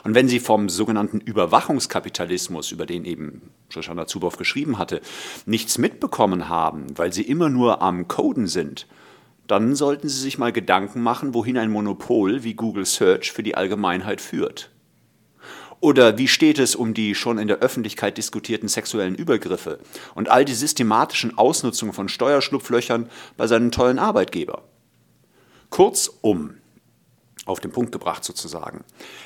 Und 0.04 0.14
wenn 0.14 0.28
sie 0.28 0.38
vom 0.38 0.68
sogenannten 0.68 1.18
Überwachungskapitalismus, 1.18 2.70
über 2.70 2.86
den 2.86 3.06
eben 3.06 3.50
Shoshana 3.70 4.06
Zuboff 4.06 4.36
geschrieben 4.36 4.78
hatte, 4.78 5.00
nichts 5.46 5.78
mitbekommen 5.78 6.48
haben, 6.48 6.96
weil 6.96 7.12
sie 7.12 7.22
immer 7.22 7.48
nur 7.48 7.82
am 7.82 8.06
Coden 8.06 8.46
sind, 8.46 8.86
dann 9.48 9.74
sollten 9.74 10.08
Sie 10.08 10.20
sich 10.20 10.38
mal 10.38 10.52
Gedanken 10.52 11.02
machen, 11.02 11.34
wohin 11.34 11.58
ein 11.58 11.70
Monopol 11.70 12.44
wie 12.44 12.54
Google 12.54 12.86
Search 12.86 13.32
für 13.32 13.42
die 13.42 13.56
Allgemeinheit 13.56 14.20
führt. 14.20 14.70
Oder 15.80 16.18
wie 16.18 16.28
steht 16.28 16.58
es 16.58 16.76
um 16.76 16.92
die 16.92 17.14
schon 17.14 17.38
in 17.38 17.48
der 17.48 17.58
Öffentlichkeit 17.58 18.18
diskutierten 18.18 18.68
sexuellen 18.68 19.14
Übergriffe 19.14 19.78
und 20.14 20.28
all 20.28 20.44
die 20.44 20.54
systematischen 20.54 21.38
Ausnutzungen 21.38 21.94
von 21.94 22.08
Steuerschlupflöchern 22.08 23.08
bei 23.36 23.46
seinem 23.46 23.70
tollen 23.70 23.98
Arbeitgeber? 23.98 24.64
Kurzum, 25.70 26.57
auf 27.48 27.60
den 27.60 27.72
Punkt 27.72 27.92
gebracht 27.92 28.24
sozusagen. 28.24 28.84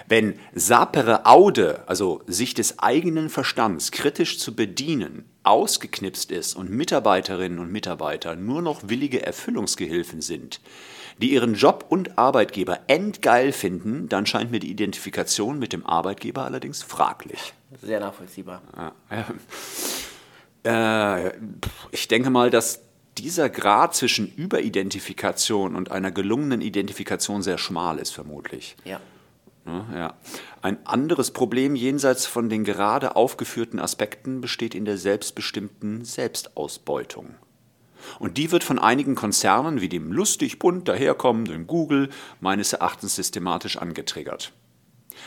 Wenn 0.09 0.39
sapere 0.55 1.27
aude, 1.27 1.83
also 1.87 2.23
sich 2.27 2.55
des 2.55 2.79
eigenen 2.79 3.29
Verstands 3.29 3.91
kritisch 3.91 4.39
zu 4.39 4.55
bedienen, 4.55 5.29
ausgeknipst 5.43 6.31
ist 6.31 6.55
und 6.55 6.71
Mitarbeiterinnen 6.71 7.59
und 7.59 7.73
Mitarbeiter 7.73 8.37
nur 8.37 8.63
noch 8.63 8.89
willige 8.89 9.25
Erfüllungsgehilfen 9.27 10.21
sind, 10.21 10.61
die 11.19 11.33
ihren 11.33 11.55
Job 11.55 11.87
und 11.89 12.19
Arbeitgeber 12.19 12.81
endgeil 12.87 13.53
finden, 13.53 14.09
dann 14.09 14.27
scheint 14.27 14.51
mir 14.51 14.61
die 14.61 14.71
Identifikation 14.71 15.59
mit 15.59 15.73
dem 15.73 15.85
Arbeitgeber 15.85 16.45
allerdings 16.45 16.83
fraglich. 16.83 17.55
Sehr 17.81 18.01
nachvollziehbar. 18.01 18.63
Ja, 18.77 19.27
äh, 20.65 21.33
ich 21.91 22.09
denke 22.09 22.31
mal, 22.31 22.51
dass 22.51 22.81
dieser 23.19 23.49
Grad 23.51 23.95
zwischen 23.95 24.33
Überidentifikation 24.35 25.77
und 25.77 25.91
einer 25.91 26.11
gelungenen 26.11 26.61
Identifikation 26.61 27.43
sehr 27.43 27.59
schmal 27.59 27.99
ist, 27.99 28.11
vermutlich. 28.11 28.77
Ja. 28.85 29.01
Ja, 29.65 29.87
ja. 29.95 30.15
Ein 30.61 30.85
anderes 30.87 31.31
Problem 31.31 31.77
jenseits 31.77 32.27
von 32.27 32.49
den 32.49 32.65
gerade 32.65 33.15
aufgeführten 33.15 33.79
Aspekten 33.79 34.41
besteht 34.41 34.75
in 34.75 34.85
der 34.85 34.99
selbstbestimmten 34.99 36.05
Selbstausbeutung. 36.05 37.37
Und 38.19 38.39
die 38.39 38.51
wird 38.51 38.65
von 38.65 38.81
einigen 38.81 39.15
Konzernen 39.15 39.81
wie 39.81 39.89
dem 39.89 40.13
lustig 40.13 40.59
bunt 40.59 40.89
daherkommenden 40.89 41.69
Google 41.69 42.11
meines 42.41 42.73
Erachtens 42.73 43.15
systematisch 43.15 43.77
angetriggert. 43.77 44.53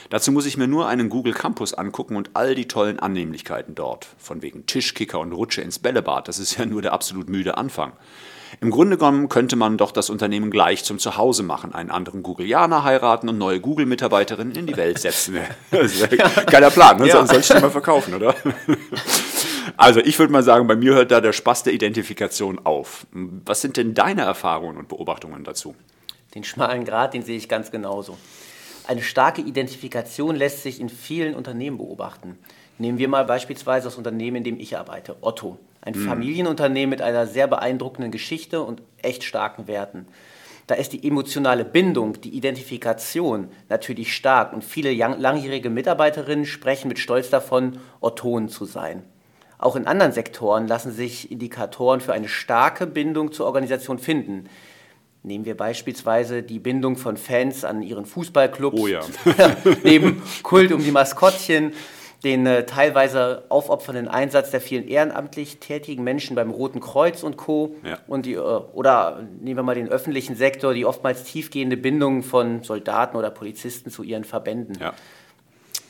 Dazu 0.09 0.31
muss 0.31 0.45
ich 0.45 0.57
mir 0.57 0.67
nur 0.67 0.87
einen 0.87 1.09
Google 1.09 1.33
Campus 1.33 1.73
angucken 1.73 2.15
und 2.15 2.31
all 2.33 2.55
die 2.55 2.67
tollen 2.67 2.99
Annehmlichkeiten 2.99 3.75
dort. 3.75 4.07
Von 4.17 4.41
wegen 4.41 4.65
Tischkicker 4.65 5.19
und 5.19 5.31
Rutsche 5.31 5.61
ins 5.61 5.79
Bällebad, 5.79 6.27
das 6.27 6.39
ist 6.39 6.57
ja 6.57 6.65
nur 6.65 6.81
der 6.81 6.93
absolut 6.93 7.29
müde 7.29 7.57
Anfang. 7.57 7.93
Im 8.61 8.71
Grunde 8.71 8.97
genommen 8.97 9.27
könnte 9.27 9.55
man 9.55 9.77
doch 9.77 9.91
das 9.91 10.09
Unternehmen 10.09 10.49
gleich 10.49 10.83
zum 10.83 10.99
Zuhause 10.99 11.43
machen, 11.43 11.73
einen 11.73 11.91
anderen 11.91 12.23
Googleaner 12.23 12.83
heiraten 12.83 13.27
und 13.27 13.37
neue 13.37 13.59
Google-Mitarbeiterinnen 13.59 14.55
in 14.55 14.67
die 14.67 14.77
Welt 14.77 14.99
setzen. 14.99 15.37
Ein 15.71 16.45
geiler 16.45 16.69
Plan, 16.69 16.99
ne? 16.99 17.07
Ja. 17.07 17.25
sollst 17.25 17.49
du 17.49 17.59
mal 17.59 17.71
verkaufen, 17.71 18.13
oder? 18.13 18.35
Also 19.77 19.99
ich 19.99 20.17
würde 20.19 20.31
mal 20.31 20.43
sagen, 20.43 20.67
bei 20.67 20.75
mir 20.75 20.93
hört 20.93 21.11
da 21.11 21.19
der 21.19 21.33
Spaß 21.33 21.63
der 21.63 21.73
Identifikation 21.73 22.59
auf. 22.63 23.07
Was 23.11 23.61
sind 23.61 23.77
denn 23.77 23.93
deine 23.93 24.21
Erfahrungen 24.21 24.77
und 24.77 24.87
Beobachtungen 24.87 25.43
dazu? 25.43 25.75
Den 26.33 26.43
schmalen 26.43 26.85
Grad, 26.85 27.13
den 27.13 27.23
sehe 27.23 27.37
ich 27.37 27.49
ganz 27.49 27.71
genauso. 27.71 28.17
Eine 28.87 29.01
starke 29.01 29.41
Identifikation 29.41 30.35
lässt 30.35 30.61
sich 30.61 30.79
in 30.79 30.89
vielen 30.89 31.33
Unternehmen 31.33 31.77
beobachten. 31.77 32.37
Nehmen 32.77 32.97
wir 32.97 33.07
mal 33.07 33.25
beispielsweise 33.25 33.85
das 33.85 33.95
Unternehmen, 33.95 34.37
in 34.37 34.43
dem 34.43 34.59
ich 34.59 34.77
arbeite, 34.77 35.15
Otto. 35.21 35.57
Ein 35.81 35.97
mhm. 35.97 36.07
Familienunternehmen 36.07 36.89
mit 36.89 37.01
einer 37.01 37.25
sehr 37.25 37.47
beeindruckenden 37.47 38.11
Geschichte 38.11 38.61
und 38.61 38.81
echt 39.01 39.23
starken 39.23 39.67
Werten. 39.67 40.07
Da 40.67 40.75
ist 40.75 40.93
die 40.93 41.07
emotionale 41.07 41.63
Bindung, 41.63 42.19
die 42.21 42.35
Identifikation 42.35 43.49
natürlich 43.69 44.15
stark 44.15 44.51
und 44.51 44.63
viele 44.63 44.91
langjährige 44.93 45.69
Mitarbeiterinnen 45.69 46.45
sprechen 46.45 46.87
mit 46.87 46.99
Stolz 46.99 47.29
davon, 47.29 47.79
Ottonen 48.01 48.49
zu 48.49 48.65
sein. 48.65 49.03
Auch 49.57 49.75
in 49.75 49.87
anderen 49.87 50.11
Sektoren 50.11 50.67
lassen 50.67 50.91
sich 50.91 51.31
Indikatoren 51.31 52.01
für 52.01 52.13
eine 52.13 52.27
starke 52.27 52.87
Bindung 52.87 53.31
zur 53.31 53.45
Organisation 53.45 53.99
finden. 53.99 54.49
Nehmen 55.25 55.45
wir 55.45 55.57
beispielsweise 55.57 56.43
die 56.43 56.59
Bindung 56.59 56.97
von 56.97 57.17
Fans 57.17 57.65
an 57.65 57.81
ihren 57.81 58.05
Fußballclubs. 58.05 58.79
Oh 58.79 58.85
ja. 58.85 59.01
neben 59.83 60.21
Kult 60.43 60.71
um 60.71 60.83
die 60.83 60.91
Maskottchen, 60.91 61.73
den 62.23 62.45
äh, 62.45 62.67
teilweise 62.67 63.43
aufopfernden 63.49 64.07
Einsatz 64.07 64.51
der 64.51 64.61
vielen 64.61 64.87
ehrenamtlich 64.87 65.57
tätigen 65.57 66.03
Menschen 66.03 66.35
beim 66.35 66.51
Roten 66.51 66.79
Kreuz 66.79 67.23
und 67.23 67.37
Co. 67.37 67.75
Ja. 67.83 67.97
Und 68.05 68.27
die, 68.27 68.33
äh, 68.33 68.37
oder 68.37 69.27
nehmen 69.41 69.57
wir 69.57 69.63
mal 69.63 69.73
den 69.73 69.89
öffentlichen 69.89 70.35
Sektor, 70.35 70.75
die 70.75 70.85
oftmals 70.85 71.23
tiefgehende 71.23 71.75
Bindung 71.75 72.21
von 72.21 72.61
Soldaten 72.61 73.17
oder 73.17 73.31
Polizisten 73.31 73.89
zu 73.89 74.03
ihren 74.03 74.25
Verbänden. 74.25 74.77
Ja. 74.79 74.93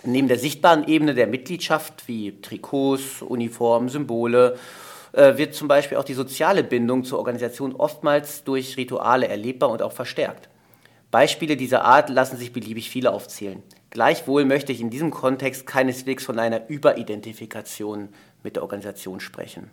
Neben 0.05 0.29
der 0.29 0.39
sichtbaren 0.39 0.87
Ebene 0.87 1.13
der 1.13 1.27
Mitgliedschaft 1.27 2.07
wie 2.07 2.39
Trikots, 2.41 3.21
Uniformen, 3.21 3.89
Symbole 3.89 4.57
wird 5.15 5.55
zum 5.55 5.67
Beispiel 5.67 5.97
auch 5.97 6.03
die 6.03 6.13
soziale 6.13 6.63
Bindung 6.63 7.03
zur 7.03 7.19
Organisation 7.19 7.75
oftmals 7.75 8.43
durch 8.43 8.77
Rituale 8.77 9.27
erlebbar 9.27 9.69
und 9.69 9.81
auch 9.81 9.93
verstärkt. 9.93 10.49
Beispiele 11.11 11.55
dieser 11.55 11.85
Art 11.85 12.09
lassen 12.09 12.37
sich 12.37 12.51
beliebig 12.51 12.89
viele 12.89 13.11
aufzählen. 13.11 13.63
Gleichwohl 13.89 14.43
möchte 14.43 14.73
ich 14.73 14.81
in 14.81 14.89
diesem 14.89 15.11
Kontext 15.11 15.65
keineswegs 15.65 16.25
von 16.25 16.37
einer 16.37 16.69
Überidentifikation 16.69 18.09
mit 18.43 18.57
der 18.57 18.63
Organisation 18.63 19.21
sprechen. 19.21 19.71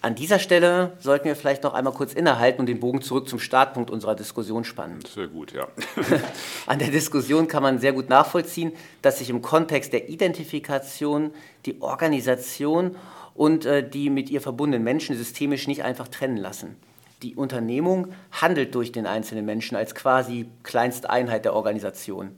An 0.00 0.14
dieser 0.14 0.38
Stelle 0.38 0.92
sollten 1.00 1.24
wir 1.24 1.36
vielleicht 1.36 1.64
noch 1.64 1.74
einmal 1.74 1.92
kurz 1.92 2.12
innehalten 2.12 2.60
und 2.60 2.66
den 2.66 2.80
Bogen 2.80 3.02
zurück 3.02 3.28
zum 3.28 3.38
Startpunkt 3.38 3.90
unserer 3.90 4.14
Diskussion 4.14 4.64
spannen. 4.64 5.00
Sehr 5.12 5.26
gut, 5.26 5.52
ja. 5.52 5.66
An 6.66 6.78
der 6.78 6.90
Diskussion 6.90 7.48
kann 7.48 7.62
man 7.62 7.80
sehr 7.80 7.92
gut 7.92 8.08
nachvollziehen, 8.08 8.72
dass 9.02 9.18
sich 9.18 9.30
im 9.30 9.42
Kontext 9.42 9.92
der 9.92 10.08
Identifikation 10.08 11.32
die 11.64 11.82
Organisation 11.82 12.94
und 13.36 13.64
äh, 13.64 13.88
die 13.88 14.10
mit 14.10 14.30
ihr 14.30 14.40
verbundenen 14.40 14.84
Menschen 14.84 15.16
systemisch 15.16 15.66
nicht 15.66 15.84
einfach 15.84 16.08
trennen 16.08 16.36
lassen. 16.36 16.76
Die 17.22 17.34
Unternehmung 17.34 18.08
handelt 18.30 18.74
durch 18.74 18.92
den 18.92 19.06
einzelnen 19.06 19.46
Menschen 19.46 19.76
als 19.76 19.94
quasi 19.94 20.48
kleinste 20.62 21.08
Einheit 21.08 21.44
der 21.44 21.54
Organisation. 21.54 22.32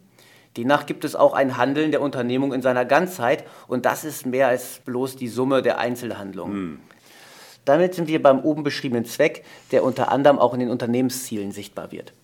Demnach 0.56 0.86
gibt 0.86 1.04
es 1.04 1.14
auch 1.14 1.34
ein 1.34 1.56
Handeln 1.56 1.90
der 1.90 2.00
Unternehmung 2.00 2.52
in 2.52 2.62
seiner 2.62 2.84
Ganzheit 2.84 3.44
und 3.66 3.86
das 3.86 4.04
ist 4.04 4.26
mehr 4.26 4.48
als 4.48 4.80
bloß 4.84 5.16
die 5.16 5.28
Summe 5.28 5.62
der 5.62 5.78
Einzelhandlungen. 5.78 6.54
Hm. 6.54 6.80
Damit 7.64 7.94
sind 7.94 8.08
wir 8.08 8.22
beim 8.22 8.40
oben 8.40 8.62
beschriebenen 8.62 9.04
Zweck, 9.04 9.44
der 9.72 9.84
unter 9.84 10.10
anderem 10.10 10.38
auch 10.38 10.54
in 10.54 10.60
den 10.60 10.70
Unternehmenszielen 10.70 11.52
sichtbar 11.52 11.92
wird. 11.92 12.14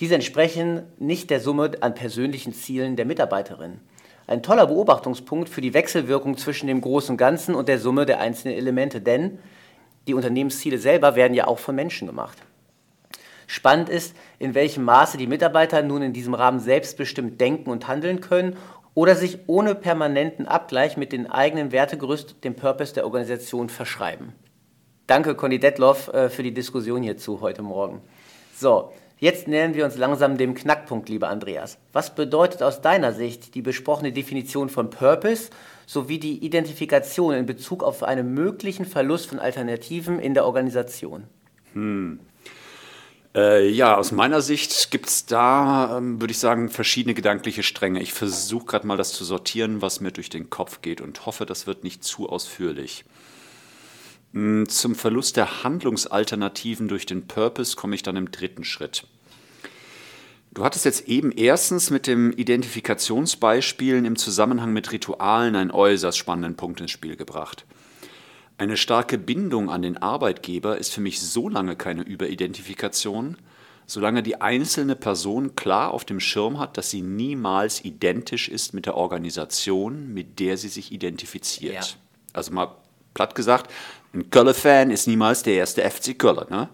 Diese 0.00 0.14
entsprechen 0.14 0.84
nicht 0.98 1.30
der 1.30 1.40
Summe 1.40 1.72
an 1.80 1.94
persönlichen 1.94 2.54
Zielen 2.54 2.96
der 2.96 3.04
Mitarbeiterin. 3.04 3.80
Ein 4.26 4.42
toller 4.42 4.66
Beobachtungspunkt 4.66 5.48
für 5.48 5.60
die 5.60 5.74
Wechselwirkung 5.74 6.36
zwischen 6.38 6.66
dem 6.66 6.80
großen 6.80 7.16
Ganzen 7.16 7.54
und 7.54 7.68
der 7.68 7.78
Summe 7.78 8.06
der 8.06 8.20
einzelnen 8.20 8.56
Elemente, 8.56 9.00
denn 9.00 9.38
die 10.06 10.14
Unternehmensziele 10.14 10.78
selber 10.78 11.14
werden 11.14 11.34
ja 11.34 11.46
auch 11.46 11.58
von 11.58 11.74
Menschen 11.74 12.06
gemacht. 12.06 12.38
Spannend 13.46 13.90
ist, 13.90 14.16
in 14.38 14.54
welchem 14.54 14.84
Maße 14.84 15.18
die 15.18 15.26
Mitarbeiter 15.26 15.82
nun 15.82 16.02
in 16.02 16.12
diesem 16.14 16.34
Rahmen 16.34 16.60
selbstbestimmt 16.60 17.40
denken 17.40 17.70
und 17.70 17.86
handeln 17.88 18.20
können 18.20 18.56
oder 18.94 19.14
sich 19.14 19.40
ohne 19.46 19.74
permanenten 19.74 20.46
Abgleich 20.46 20.96
mit 20.96 21.12
den 21.12 21.30
eigenen 21.30 21.72
Wertegerüst 21.72 22.36
dem 22.44 22.54
Purpose 22.54 22.94
der 22.94 23.04
Organisation 23.04 23.68
verschreiben. 23.68 24.32
Danke, 25.06 25.34
Conny 25.34 25.58
Detloff, 25.58 26.08
äh, 26.08 26.30
für 26.30 26.42
die 26.42 26.54
Diskussion 26.54 27.02
hierzu 27.02 27.42
heute 27.42 27.60
Morgen. 27.60 28.00
So, 28.56 28.92
jetzt 29.18 29.48
nähern 29.48 29.74
wir 29.74 29.84
uns 29.84 29.96
langsam 29.96 30.36
dem 30.36 30.54
Knackpunkt, 30.54 31.08
lieber 31.08 31.28
Andreas. 31.28 31.78
Was 31.92 32.14
bedeutet 32.14 32.62
aus 32.62 32.80
deiner 32.80 33.12
Sicht 33.12 33.54
die 33.54 33.62
besprochene 33.62 34.12
Definition 34.12 34.68
von 34.68 34.90
Purpose 34.90 35.50
sowie 35.86 36.18
die 36.18 36.44
Identifikation 36.44 37.34
in 37.34 37.46
Bezug 37.46 37.82
auf 37.82 38.02
einen 38.02 38.34
möglichen 38.34 38.84
Verlust 38.86 39.26
von 39.26 39.38
Alternativen 39.38 40.18
in 40.18 40.34
der 40.34 40.46
Organisation? 40.46 41.24
Hm. 41.74 42.20
Äh, 43.34 43.68
ja, 43.68 43.96
aus 43.96 44.12
meiner 44.12 44.40
Sicht 44.40 44.92
gibt 44.92 45.08
es 45.08 45.26
da, 45.26 45.98
ähm, 45.98 46.20
würde 46.20 46.30
ich 46.30 46.38
sagen, 46.38 46.68
verschiedene 46.68 47.14
gedankliche 47.14 47.64
Stränge. 47.64 48.00
Ich 48.00 48.12
versuche 48.12 48.66
gerade 48.66 48.86
mal 48.86 48.96
das 48.96 49.12
zu 49.12 49.24
sortieren, 49.24 49.82
was 49.82 50.00
mir 50.00 50.12
durch 50.12 50.30
den 50.30 50.50
Kopf 50.50 50.82
geht 50.82 51.00
und 51.00 51.26
hoffe, 51.26 51.44
das 51.44 51.66
wird 51.66 51.82
nicht 51.82 52.04
zu 52.04 52.28
ausführlich. 52.28 53.04
Hm, 54.34 54.68
zum 54.68 54.96
Verlust 54.96 55.36
der 55.36 55.62
Handlungsalternativen 55.62 56.88
durch 56.88 57.06
den 57.06 57.26
Purpose 57.28 57.76
komme 57.76 57.94
ich 57.94 58.02
dann 58.02 58.16
im 58.16 58.32
dritten 58.32 58.64
Schritt. 58.64 59.06
Du 60.52 60.64
hattest 60.64 60.84
jetzt 60.84 61.08
eben 61.08 61.32
erstens 61.32 61.90
mit 61.90 62.06
dem 62.06 62.32
Identifikationsbeispielen 62.32 64.04
im 64.04 64.16
Zusammenhang 64.16 64.72
mit 64.72 64.92
Ritualen 64.92 65.56
einen 65.56 65.70
äußerst 65.70 66.18
spannenden 66.18 66.56
Punkt 66.56 66.80
ins 66.80 66.90
Spiel 66.90 67.16
gebracht. 67.16 67.64
Eine 68.58 68.76
starke 68.76 69.18
Bindung 69.18 69.68
an 69.70 69.82
den 69.82 69.96
Arbeitgeber 69.98 70.78
ist 70.78 70.92
für 70.92 71.00
mich 71.00 71.20
so 71.20 71.48
lange 71.48 71.74
keine 71.74 72.02
Überidentifikation, 72.02 73.36
solange 73.86 74.22
die 74.22 74.40
einzelne 74.40 74.94
Person 74.94 75.56
klar 75.56 75.92
auf 75.92 76.04
dem 76.04 76.20
Schirm 76.20 76.58
hat, 76.58 76.76
dass 76.78 76.90
sie 76.90 77.02
niemals 77.02 77.84
identisch 77.84 78.48
ist 78.48 78.74
mit 78.74 78.86
der 78.86 78.96
Organisation, 78.96 80.14
mit 80.14 80.38
der 80.38 80.56
sie 80.56 80.68
sich 80.68 80.92
identifiziert. 80.92 81.74
Ja. 81.74 81.84
Also 82.32 82.52
mal 82.52 82.76
platt 83.12 83.34
gesagt, 83.34 83.72
ein 84.14 84.30
Kölle-Fan 84.30 84.90
ist 84.90 85.06
niemals 85.06 85.42
der 85.42 85.54
erste 85.54 85.88
FC 85.88 86.18
Kölle. 86.18 86.46
Ne? 86.50 86.68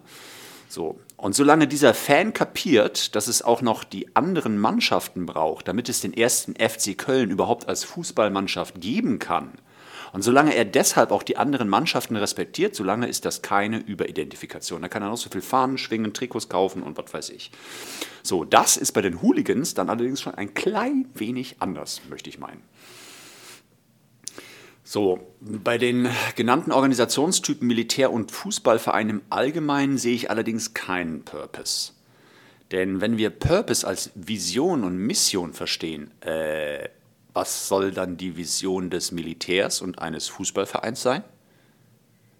So. 0.69 0.99
Und 1.17 1.35
solange 1.35 1.67
dieser 1.67 1.93
Fan 1.93 2.33
kapiert, 2.33 3.15
dass 3.15 3.27
es 3.27 3.41
auch 3.41 3.61
noch 3.61 3.83
die 3.83 4.15
anderen 4.15 4.57
Mannschaften 4.57 5.25
braucht, 5.25 5.67
damit 5.67 5.89
es 5.89 6.01
den 6.01 6.13
ersten 6.13 6.55
FC 6.55 6.97
Köln 6.97 7.29
überhaupt 7.29 7.67
als 7.67 7.83
Fußballmannschaft 7.83 8.81
geben 8.81 9.19
kann, 9.19 9.51
und 10.13 10.23
solange 10.23 10.53
er 10.53 10.65
deshalb 10.65 11.11
auch 11.11 11.23
die 11.23 11.37
anderen 11.37 11.69
Mannschaften 11.69 12.17
respektiert, 12.17 12.75
solange 12.75 13.07
ist 13.07 13.23
das 13.23 13.41
keine 13.41 13.79
Überidentifikation. 13.79 14.81
Da 14.81 14.89
kann 14.89 15.03
er 15.03 15.09
noch 15.09 15.17
so 15.17 15.29
viel 15.29 15.41
Fahnen 15.41 15.77
schwingen, 15.77 16.13
Trikots 16.13 16.49
kaufen 16.49 16.83
und 16.83 16.97
was 16.97 17.13
weiß 17.13 17.29
ich. 17.29 17.51
So, 18.21 18.43
das 18.43 18.77
ist 18.77 18.91
bei 18.91 19.01
den 19.01 19.21
Hooligans 19.21 19.73
dann 19.73 19.89
allerdings 19.89 20.21
schon 20.21 20.35
ein 20.35 20.53
klein 20.53 21.07
wenig 21.13 21.55
anders, 21.59 22.01
möchte 22.09 22.29
ich 22.29 22.39
meinen. 22.39 22.61
So, 24.91 25.25
bei 25.39 25.77
den 25.77 26.09
genannten 26.35 26.73
Organisationstypen 26.73 27.65
Militär- 27.65 28.11
und 28.11 28.29
Fußballverein 28.29 29.07
im 29.07 29.21
Allgemeinen 29.29 29.97
sehe 29.97 30.13
ich 30.13 30.29
allerdings 30.29 30.73
keinen 30.73 31.23
Purpose. 31.23 31.93
Denn 32.73 32.99
wenn 32.99 33.17
wir 33.17 33.29
Purpose 33.29 33.87
als 33.87 34.11
Vision 34.15 34.83
und 34.83 34.97
Mission 34.97 35.53
verstehen, 35.53 36.11
äh, 36.19 36.89
was 37.31 37.69
soll 37.69 37.91
dann 37.91 38.17
die 38.17 38.35
Vision 38.35 38.89
des 38.89 39.13
Militärs 39.13 39.79
und 39.79 39.99
eines 39.99 40.27
Fußballvereins 40.27 41.01
sein? 41.01 41.23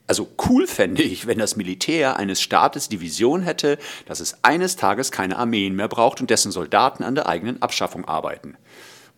Also 0.08 0.28
cool 0.50 0.68
fände 0.68 1.04
ich, 1.04 1.28
wenn 1.28 1.40
das 1.40 1.56
Militär 1.56 2.18
eines 2.18 2.42
Staates 2.42 2.90
die 2.90 3.00
Vision 3.00 3.44
hätte, 3.44 3.78
dass 4.08 4.20
es 4.20 4.44
eines 4.44 4.76
Tages 4.76 5.12
keine 5.12 5.38
Armeen 5.38 5.74
mehr 5.74 5.88
braucht 5.88 6.20
und 6.20 6.30
dessen 6.30 6.52
Soldaten 6.52 7.06
an 7.06 7.16
der 7.16 7.30
eigenen 7.30 7.62
Abschaffung 7.62 8.04
arbeiten. 8.04 8.58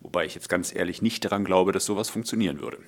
Wobei 0.04 0.26
ich 0.26 0.34
jetzt 0.34 0.48
ganz 0.48 0.72
ehrlich 0.72 1.02
nicht 1.02 1.24
daran 1.24 1.44
glaube, 1.44 1.72
dass 1.72 1.86
sowas 1.86 2.10
funktionieren 2.10 2.60
würde. 2.60 2.78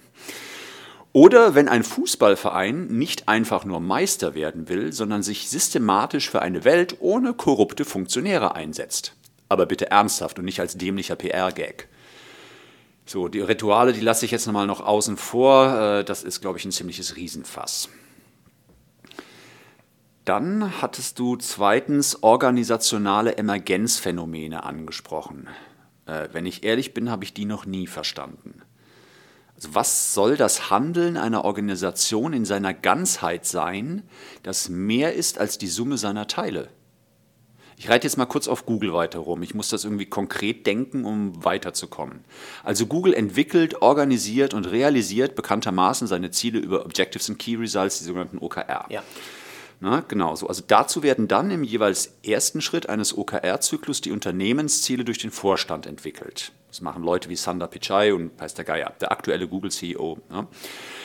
Oder 1.12 1.54
wenn 1.54 1.66
ein 1.66 1.82
Fußballverein 1.82 2.88
nicht 2.88 3.26
einfach 3.26 3.64
nur 3.64 3.80
Meister 3.80 4.34
werden 4.34 4.68
will, 4.68 4.92
sondern 4.92 5.22
sich 5.22 5.48
systematisch 5.48 6.28
für 6.28 6.42
eine 6.42 6.64
Welt 6.64 6.98
ohne 7.00 7.32
korrupte 7.32 7.86
Funktionäre 7.86 8.54
einsetzt. 8.54 9.14
Aber 9.48 9.64
bitte 9.64 9.90
ernsthaft 9.90 10.38
und 10.38 10.44
nicht 10.44 10.60
als 10.60 10.76
dämlicher 10.76 11.16
PR-Gag. 11.16 11.88
So, 13.06 13.28
die 13.28 13.40
Rituale, 13.40 13.94
die 13.94 14.00
lasse 14.00 14.26
ich 14.26 14.30
jetzt 14.30 14.46
nochmal 14.46 14.66
noch 14.66 14.80
außen 14.80 15.16
vor. 15.16 16.00
Äh, 16.00 16.04
das 16.04 16.22
ist, 16.22 16.42
glaube 16.42 16.58
ich, 16.58 16.66
ein 16.66 16.72
ziemliches 16.72 17.16
Riesenfass. 17.16 17.88
Dann 20.26 20.82
hattest 20.82 21.18
du 21.18 21.36
zweitens 21.36 22.22
organisationale 22.22 23.38
Emergenzphänomene 23.38 24.64
angesprochen. 24.64 25.48
Äh, 26.06 26.28
wenn 26.32 26.46
ich 26.46 26.64
ehrlich 26.64 26.94
bin, 26.94 27.10
habe 27.10 27.24
ich 27.24 27.34
die 27.34 27.44
noch 27.44 27.66
nie 27.66 27.86
verstanden. 27.86 28.62
Also 29.56 29.74
was 29.74 30.14
soll 30.14 30.36
das 30.36 30.70
Handeln 30.70 31.16
einer 31.16 31.44
Organisation 31.44 32.32
in 32.32 32.44
seiner 32.44 32.74
Ganzheit 32.74 33.46
sein, 33.46 34.02
das 34.42 34.68
mehr 34.68 35.14
ist 35.14 35.38
als 35.38 35.58
die 35.58 35.68
Summe 35.68 35.96
seiner 35.96 36.26
Teile? 36.26 36.68
Ich 37.78 37.90
reite 37.90 38.06
jetzt 38.06 38.16
mal 38.16 38.26
kurz 38.26 38.48
auf 38.48 38.64
Google 38.64 38.94
weiter 38.94 39.18
rum. 39.18 39.42
Ich 39.42 39.54
muss 39.54 39.68
das 39.68 39.84
irgendwie 39.84 40.06
konkret 40.06 40.66
denken, 40.66 41.04
um 41.04 41.44
weiterzukommen. 41.44 42.24
Also 42.64 42.86
Google 42.86 43.12
entwickelt, 43.12 43.82
organisiert 43.82 44.54
und 44.54 44.64
realisiert 44.64 45.34
bekanntermaßen 45.34 46.06
seine 46.06 46.30
Ziele 46.30 46.58
über 46.58 46.86
Objectives 46.86 47.28
and 47.28 47.38
Key 47.38 47.56
Results, 47.56 47.98
die 47.98 48.04
sogenannten 48.04 48.38
OKR. 48.38 48.86
Ja. 48.88 49.02
Na, 49.78 50.00
genau 50.00 50.34
so. 50.34 50.48
Also 50.48 50.62
dazu 50.66 51.02
werden 51.02 51.28
dann 51.28 51.50
im 51.50 51.62
jeweils 51.62 52.14
ersten 52.24 52.62
Schritt 52.62 52.88
eines 52.88 53.16
OKR-Zyklus 53.16 54.00
die 54.00 54.10
Unternehmensziele 54.10 55.04
durch 55.04 55.18
den 55.18 55.30
Vorstand 55.30 55.86
entwickelt. 55.86 56.52
Das 56.68 56.80
machen 56.80 57.02
Leute 57.02 57.28
wie 57.28 57.36
Sander 57.36 57.68
Pichai 57.68 58.14
und 58.14 58.36
Peister 58.36 58.64
Geier, 58.64 58.94
der 59.00 59.12
aktuelle 59.12 59.48
Google-CEO. 59.48 60.18
Ja. 60.30 60.46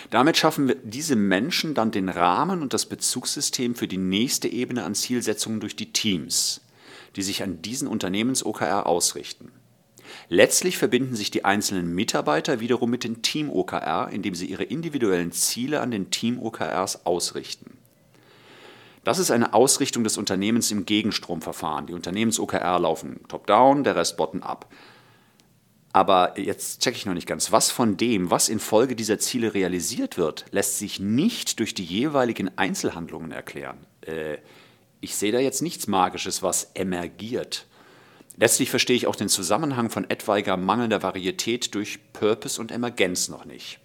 Damit 0.09 0.37
schaffen 0.37 0.73
diese 0.83 1.15
Menschen 1.15 1.73
dann 1.73 1.91
den 1.91 2.09
Rahmen 2.09 2.61
und 2.61 2.73
das 2.73 2.85
Bezugssystem 2.85 3.75
für 3.75 3.87
die 3.87 3.97
nächste 3.97 4.47
Ebene 4.47 4.83
an 4.83 4.95
Zielsetzungen 4.95 5.59
durch 5.59 5.75
die 5.75 5.91
Teams, 5.91 6.61
die 7.15 7.21
sich 7.23 7.43
an 7.43 7.61
diesen 7.61 7.87
Unternehmens-OKR 7.87 8.85
ausrichten. 8.85 9.51
Letztlich 10.29 10.77
verbinden 10.77 11.15
sich 11.15 11.31
die 11.31 11.45
einzelnen 11.45 11.93
Mitarbeiter 11.93 12.59
wiederum 12.59 12.89
mit 12.89 13.03
den 13.03 13.21
Team-OKR, 13.21 14.09
indem 14.11 14.35
sie 14.35 14.47
ihre 14.47 14.63
individuellen 14.63 15.31
Ziele 15.31 15.81
an 15.81 15.91
den 15.91 16.09
Team-OKRs 16.09 17.05
ausrichten. 17.05 17.77
Das 19.03 19.17
ist 19.17 19.31
eine 19.31 19.53
Ausrichtung 19.53 20.03
des 20.03 20.17
Unternehmens 20.17 20.71
im 20.71 20.85
Gegenstromverfahren. 20.85 21.87
Die 21.87 21.93
Unternehmens-OKR 21.93 22.79
laufen 22.79 23.21
top-down, 23.27 23.83
der 23.83 23.95
Rest 23.95 24.17
bottom-up. 24.17 24.67
Aber 25.93 26.39
jetzt 26.39 26.81
checke 26.81 26.95
ich 26.95 27.05
noch 27.05 27.13
nicht 27.13 27.27
ganz, 27.27 27.51
was 27.51 27.69
von 27.69 27.97
dem, 27.97 28.31
was 28.31 28.47
infolge 28.47 28.95
dieser 28.95 29.19
Ziele 29.19 29.53
realisiert 29.53 30.17
wird, 30.17 30.45
lässt 30.51 30.77
sich 30.77 30.99
nicht 30.99 31.59
durch 31.59 31.73
die 31.73 31.83
jeweiligen 31.83 32.57
Einzelhandlungen 32.57 33.31
erklären. 33.31 33.85
Äh, 34.01 34.37
ich 35.01 35.15
sehe 35.15 35.31
da 35.31 35.39
jetzt 35.39 35.61
nichts 35.61 35.87
Magisches, 35.87 36.43
was 36.43 36.71
emergiert. 36.75 37.65
Letztlich 38.37 38.69
verstehe 38.69 38.95
ich 38.95 39.07
auch 39.07 39.15
den 39.15 39.29
Zusammenhang 39.29 39.89
von 39.89 40.09
etwaiger 40.09 40.55
mangelnder 40.55 41.03
Varietät 41.03 41.75
durch 41.75 41.99
Purpose 42.13 42.61
und 42.61 42.71
Emergenz 42.71 43.27
noch 43.27 43.45
nicht. 43.45 43.79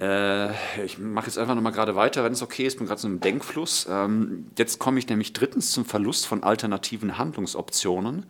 Äh, 0.00 0.50
ich 0.84 0.98
mache 0.98 1.26
jetzt 1.26 1.38
einfach 1.38 1.54
nochmal 1.54 1.72
gerade 1.72 1.96
weiter, 1.96 2.22
wenn 2.24 2.32
es 2.32 2.42
okay 2.42 2.66
ist. 2.66 2.74
Ich 2.74 2.78
bin 2.78 2.86
gerade 2.86 3.00
so 3.00 3.08
im 3.08 3.20
Denkfluss. 3.20 3.86
Ähm, 3.90 4.46
jetzt 4.56 4.78
komme 4.78 4.98
ich 4.98 5.08
nämlich 5.08 5.32
drittens 5.32 5.72
zum 5.72 5.84
Verlust 5.84 6.26
von 6.26 6.42
alternativen 6.42 7.18
Handlungsoptionen, 7.18 8.26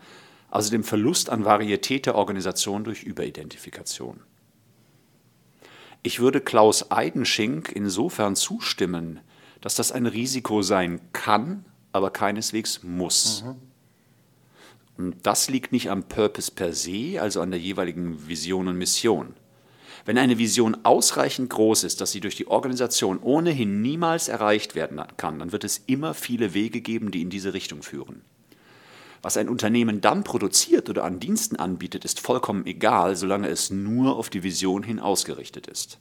also 0.50 0.70
dem 0.70 0.84
Verlust 0.84 1.28
an 1.30 1.44
Varietät 1.44 2.06
der 2.06 2.14
Organisation 2.14 2.84
durch 2.84 3.02
Überidentifikation. 3.02 4.20
Ich 6.02 6.20
würde 6.20 6.40
Klaus 6.40 6.90
Eidenschink 6.90 7.72
insofern 7.74 8.34
zustimmen, 8.34 9.20
dass 9.60 9.74
das 9.74 9.92
ein 9.92 10.06
Risiko 10.06 10.62
sein 10.62 11.00
kann, 11.12 11.64
aber 11.92 12.10
keineswegs 12.10 12.82
muss. 12.82 13.44
Mhm. 13.44 13.56
Und 14.96 15.16
das 15.26 15.48
liegt 15.48 15.72
nicht 15.72 15.90
am 15.90 16.04
Purpose 16.04 16.50
per 16.50 16.72
se, 16.72 17.20
also 17.20 17.40
an 17.40 17.50
der 17.50 17.60
jeweiligen 17.60 18.26
Vision 18.26 18.68
und 18.68 18.78
Mission. 18.78 19.34
Wenn 20.04 20.18
eine 20.18 20.38
Vision 20.38 20.76
ausreichend 20.84 21.50
groß 21.50 21.84
ist, 21.84 22.00
dass 22.00 22.12
sie 22.12 22.20
durch 22.20 22.36
die 22.36 22.48
Organisation 22.48 23.18
ohnehin 23.18 23.82
niemals 23.82 24.28
erreicht 24.28 24.74
werden 24.74 25.00
kann, 25.16 25.38
dann 25.38 25.52
wird 25.52 25.64
es 25.64 25.82
immer 25.86 26.14
viele 26.14 26.54
Wege 26.54 26.80
geben, 26.80 27.10
die 27.10 27.22
in 27.22 27.30
diese 27.30 27.54
Richtung 27.54 27.82
führen. 27.82 28.22
Was 29.22 29.36
ein 29.36 29.48
Unternehmen 29.48 30.00
dann 30.00 30.22
produziert 30.22 30.88
oder 30.88 31.04
an 31.04 31.18
Diensten 31.18 31.56
anbietet, 31.56 32.04
ist 32.04 32.20
vollkommen 32.20 32.66
egal, 32.66 33.16
solange 33.16 33.48
es 33.48 33.70
nur 33.70 34.16
auf 34.16 34.30
die 34.30 34.44
Vision 34.44 34.82
hin 34.82 35.00
ausgerichtet 35.00 35.66
ist. 35.66 35.98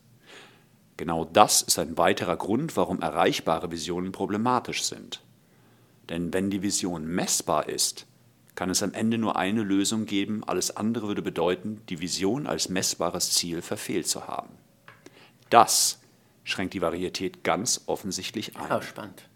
Genau 0.97 1.25
das 1.25 1.61
ist 1.61 1.79
ein 1.79 1.97
weiterer 1.97 2.37
Grund, 2.37 2.75
warum 2.77 3.01
erreichbare 3.01 3.71
Visionen 3.71 4.11
problematisch 4.11 4.83
sind. 4.83 5.21
Denn 6.09 6.33
wenn 6.33 6.49
die 6.49 6.61
Vision 6.61 7.05
messbar 7.05 7.69
ist, 7.69 8.05
kann 8.57 8.71
es 8.71 8.81
am 8.81 8.93
Ende 8.93 9.19
nur 9.19 9.35
eine 9.35 9.61
Lösung 9.61 10.07
geben, 10.07 10.43
alles 10.43 10.75
andere 10.75 11.07
würde 11.07 11.21
bedeuten, 11.21 11.83
die 11.89 12.01
Vision 12.01 12.47
als 12.47 12.69
messbares 12.69 13.29
Ziel 13.31 13.61
verfehlt 13.61 14.07
zu 14.07 14.27
haben. 14.27 14.49
Das 15.51 15.99
schränkt 16.43 16.73
die 16.73 16.81
Varietät 16.81 17.43
ganz 17.43 17.83
offensichtlich 17.85 18.57
ein. 18.57 18.71
Ah, 18.71 18.81
spannend. 18.81 19.29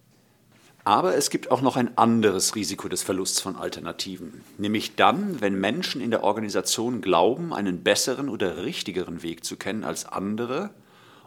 Aber 0.85 1.15
es 1.15 1.29
gibt 1.29 1.51
auch 1.51 1.61
noch 1.61 1.75
ein 1.77 1.95
anderes 1.99 2.55
Risiko 2.55 2.87
des 2.87 3.03
Verlusts 3.03 3.39
von 3.39 3.55
Alternativen, 3.57 4.43
nämlich 4.57 4.95
dann, 4.95 5.39
wenn 5.39 5.53
Menschen 5.53 6.01
in 6.01 6.09
der 6.09 6.23
Organisation 6.23 7.01
glauben, 7.01 7.53
einen 7.53 7.83
besseren 7.83 8.27
oder 8.27 8.63
richtigeren 8.63 9.21
Weg 9.21 9.45
zu 9.45 9.55
kennen 9.55 9.83
als 9.83 10.07
andere 10.07 10.71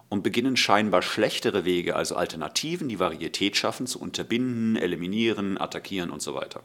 und 0.09 0.25
beginnen 0.25 0.57
scheinbar 0.57 1.03
schlechtere 1.03 1.65
Wege, 1.65 1.95
also 1.95 2.17
Alternativen, 2.17 2.89
die 2.89 2.99
Varietät 2.99 3.57
schaffen, 3.57 3.87
zu 3.87 4.01
unterbinden, 4.01 4.75
eliminieren, 4.75 5.59
attackieren 5.59 6.11
und 6.11 6.23
so 6.23 6.35
weiter. 6.35 6.65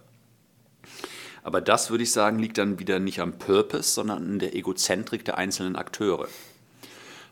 Aber 1.44 1.62
das, 1.62 1.90
würde 1.90 2.04
ich 2.04 2.12
sagen, 2.12 2.40
liegt 2.40 2.58
dann 2.58 2.80
wieder 2.80 3.00
nicht 3.00 3.22
am 3.22 3.38
Purpose, 3.38 3.92
sondern 3.92 4.18
an 4.18 4.40
der 4.40 4.56
Egozentrik 4.56 5.26
der 5.26 5.38
einzelnen 5.38 5.76
Akteure. 5.76 6.28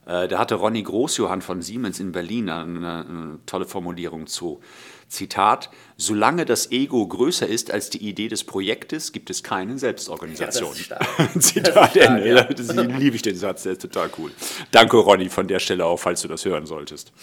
Äh, 0.06 0.28
da 0.28 0.40
hatte 0.40 0.56
Ronny 0.56 0.82
Großjohann 0.84 1.42
von 1.42 1.62
Siemens 1.62 2.00
in 2.00 2.12
Berlin 2.14 2.50
eine, 2.50 3.06
eine 3.06 3.40
tolle 3.46 3.66
Formulierung 3.66 4.28
zu. 4.28 4.62
Zitat, 5.10 5.70
solange 5.96 6.46
das 6.46 6.72
Ego 6.72 7.08
größer 7.08 7.48
ist 7.48 7.72
als 7.72 7.90
die 7.90 8.00
Idee 8.00 8.28
des 8.28 8.44
Projektes, 8.44 9.14
gibt 9.14 9.30
es 9.30 9.42
keine 9.42 9.78
Selbstorganisation. 9.78 10.76
Ja, 10.90 11.00
Zitat 11.40 11.96
Ende. 11.96 12.28
Ja. 12.28 12.44
Das 12.58 12.74
liebe 12.74 13.16
ich 13.16 13.22
den 13.22 13.36
Satz, 13.36 13.64
der 13.64 13.74
ist 13.74 13.82
total 13.82 14.10
cool. 14.18 14.32
Danke, 14.72 14.98
Ronny, 14.98 15.30
von 15.30 15.48
der 15.48 15.60
Stelle 15.60 15.86
auch, 15.86 15.98
falls 15.98 16.22
du 16.22 16.28
das 16.28 16.44
hören 16.44 16.66
solltest. 16.66 17.14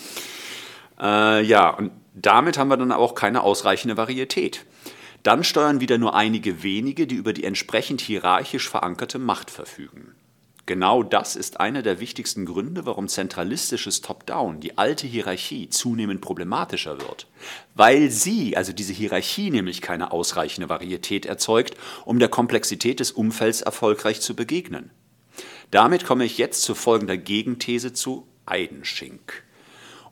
Äh, 1.01 1.43
ja, 1.43 1.71
und 1.71 1.93
damit 2.15 2.57
haben 2.57 2.69
wir 2.69 2.77
dann 2.77 2.93
auch 2.93 3.15
keine 3.15 3.43
ausreichende 3.43 3.97
Varietät. 3.97 4.65
Dann 5.25 5.43
steuern 5.43 5.81
wieder 5.81 5.97
nur 5.97 6.15
einige 6.15 6.63
wenige, 6.63 7.07
die 7.07 7.15
über 7.15 7.33
die 7.33 7.45
entsprechend 7.45 8.03
hierarchisch 8.03 8.69
verankerte 8.69 9.19
Macht 9.19 9.51
verfügen. 9.51 10.15
Genau 10.67 11.03
das 11.03 11.35
ist 11.35 11.61
einer 11.61 11.83
der 11.83 11.99
wichtigsten 11.99 12.45
Gründe, 12.45 12.85
warum 12.85 13.09
zentralistisches 13.09 14.03
Top-Down, 14.03 14.61
die 14.61 14.77
alte 14.77 15.07
Hierarchie, 15.07 15.71
zunehmend 15.71 16.21
problematischer 16.21 17.01
wird. 17.01 17.27
Weil 17.75 18.11
sie, 18.11 18.57
also 18.57 18.75
diese 18.75 18.93
Hierarchie 18.93 19.51
nämlich 19.51 19.81
keine 19.81 20.13
ausreichende 20.13 20.69
Varietät 20.69 21.25
erzeugt, 21.25 21.75
um 22.05 22.19
der 22.19 22.29
Komplexität 22.29 23.01
des 23.01 23.11
Umfelds 23.11 23.63
erfolgreich 23.63 24.21
zu 24.21 24.37
begegnen. 24.37 24.91
Damit 25.71 26.05
komme 26.05 26.27
ich 26.27 26.37
jetzt 26.37 26.63
zu 26.63 26.75
folgender 26.75 27.17
Gegenthese 27.17 27.95
zu 27.95 28.27
Eidenschink. 28.45 29.43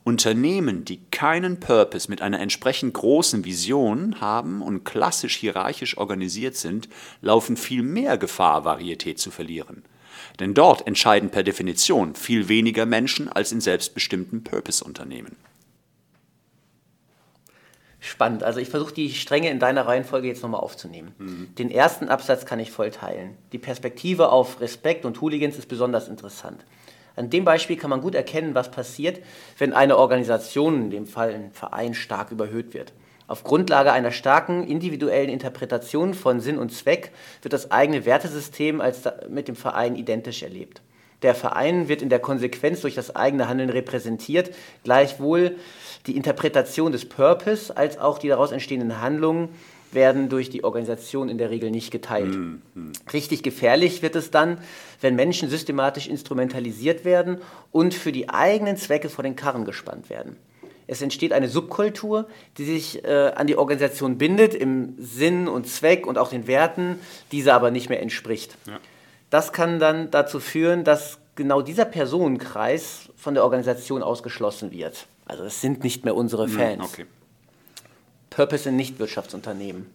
Unternehmen, 0.04 0.84
die 0.84 1.00
keinen 1.10 1.60
Purpose 1.60 2.10
mit 2.10 2.22
einer 2.22 2.40
entsprechend 2.40 2.94
großen 2.94 3.44
Vision 3.44 4.20
haben 4.20 4.60
und 4.60 4.84
klassisch 4.84 5.36
hierarchisch 5.36 5.96
organisiert 5.96 6.56
sind, 6.56 6.88
laufen 7.20 7.56
viel 7.56 7.82
mehr 7.82 8.18
Gefahr, 8.18 8.64
Varietät 8.64 9.18
zu 9.20 9.30
verlieren. 9.30 9.84
Denn 10.40 10.54
dort 10.54 10.86
entscheiden 10.86 11.30
per 11.30 11.42
Definition 11.42 12.14
viel 12.14 12.48
weniger 12.48 12.86
Menschen 12.86 13.28
als 13.28 13.52
in 13.52 13.60
selbstbestimmten 13.60 14.42
Purpose-Unternehmen. 14.42 15.36
Spannend. 18.00 18.42
Also 18.42 18.58
ich 18.58 18.68
versuche 18.68 18.92
die 18.92 19.12
Stränge 19.12 19.50
in 19.50 19.60
deiner 19.60 19.86
Reihenfolge 19.86 20.26
jetzt 20.26 20.42
nochmal 20.42 20.60
aufzunehmen. 20.60 21.14
Mhm. 21.18 21.54
Den 21.54 21.70
ersten 21.70 22.08
Absatz 22.08 22.44
kann 22.44 22.58
ich 22.58 22.72
voll 22.72 22.90
teilen. 22.90 23.36
Die 23.52 23.58
Perspektive 23.58 24.30
auf 24.30 24.60
Respekt 24.60 25.04
und 25.04 25.20
Hooligans 25.20 25.56
ist 25.56 25.68
besonders 25.68 26.08
interessant. 26.08 26.64
An 27.16 27.30
dem 27.30 27.44
Beispiel 27.44 27.76
kann 27.76 27.90
man 27.90 28.00
gut 28.00 28.14
erkennen, 28.14 28.54
was 28.54 28.70
passiert, 28.70 29.20
wenn 29.58 29.72
eine 29.72 29.98
Organisation, 29.98 30.82
in 30.82 30.90
dem 30.90 31.06
Fall 31.06 31.34
ein 31.34 31.52
Verein, 31.52 31.94
stark 31.94 32.30
überhöht 32.30 32.74
wird. 32.74 32.92
Auf 33.26 33.44
Grundlage 33.44 33.92
einer 33.92 34.10
starken 34.10 34.66
individuellen 34.66 35.30
Interpretation 35.30 36.14
von 36.14 36.40
Sinn 36.40 36.58
und 36.58 36.72
Zweck 36.72 37.12
wird 37.40 37.52
das 37.52 37.70
eigene 37.70 38.04
Wertesystem 38.04 38.80
als 38.80 39.02
mit 39.28 39.48
dem 39.48 39.56
Verein 39.56 39.96
identisch 39.96 40.42
erlebt. 40.42 40.82
Der 41.22 41.34
Verein 41.34 41.88
wird 41.88 42.02
in 42.02 42.08
der 42.08 42.18
Konsequenz 42.18 42.80
durch 42.80 42.94
das 42.94 43.14
eigene 43.14 43.48
Handeln 43.48 43.70
repräsentiert, 43.70 44.50
gleichwohl 44.82 45.56
die 46.06 46.16
Interpretation 46.16 46.90
des 46.90 47.08
Purpose 47.08 47.76
als 47.76 47.96
auch 47.96 48.18
die 48.18 48.28
daraus 48.28 48.50
entstehenden 48.50 49.00
Handlungen 49.00 49.50
werden 49.94 50.28
durch 50.28 50.50
die 50.50 50.64
Organisation 50.64 51.28
in 51.28 51.38
der 51.38 51.50
Regel 51.50 51.70
nicht 51.70 51.90
geteilt. 51.90 52.34
Mhm. 52.34 52.62
Richtig 53.12 53.42
gefährlich 53.42 54.02
wird 54.02 54.16
es 54.16 54.30
dann, 54.30 54.58
wenn 55.00 55.14
Menschen 55.16 55.48
systematisch 55.48 56.08
instrumentalisiert 56.08 57.04
werden 57.04 57.38
und 57.70 57.94
für 57.94 58.12
die 58.12 58.28
eigenen 58.28 58.76
Zwecke 58.76 59.08
vor 59.08 59.24
den 59.24 59.36
Karren 59.36 59.64
gespannt 59.64 60.10
werden. 60.10 60.36
Es 60.86 61.00
entsteht 61.00 61.32
eine 61.32 61.48
Subkultur, 61.48 62.26
die 62.58 62.64
sich 62.64 63.04
äh, 63.04 63.32
an 63.34 63.46
die 63.46 63.56
Organisation 63.56 64.18
bindet, 64.18 64.54
im 64.54 64.94
Sinn 64.98 65.48
und 65.48 65.66
Zweck 65.66 66.06
und 66.06 66.18
auch 66.18 66.30
den 66.30 66.46
Werten, 66.46 66.98
diese 67.30 67.54
aber 67.54 67.70
nicht 67.70 67.88
mehr 67.88 68.02
entspricht. 68.02 68.56
Ja. 68.66 68.78
Das 69.30 69.52
kann 69.52 69.78
dann 69.78 70.10
dazu 70.10 70.40
führen, 70.40 70.84
dass 70.84 71.18
genau 71.34 71.62
dieser 71.62 71.84
Personenkreis 71.84 73.08
von 73.16 73.34
der 73.34 73.44
Organisation 73.44 74.02
ausgeschlossen 74.02 74.72
wird. 74.72 75.06
Also 75.24 75.44
es 75.44 75.60
sind 75.60 75.84
nicht 75.84 76.04
mehr 76.04 76.14
unsere 76.14 76.44
hm, 76.44 76.52
Fans. 76.52 76.84
Okay. 76.84 77.06
Purpose 78.34 78.68
in 78.68 78.76
Nichtwirtschaftsunternehmen. 78.76 79.86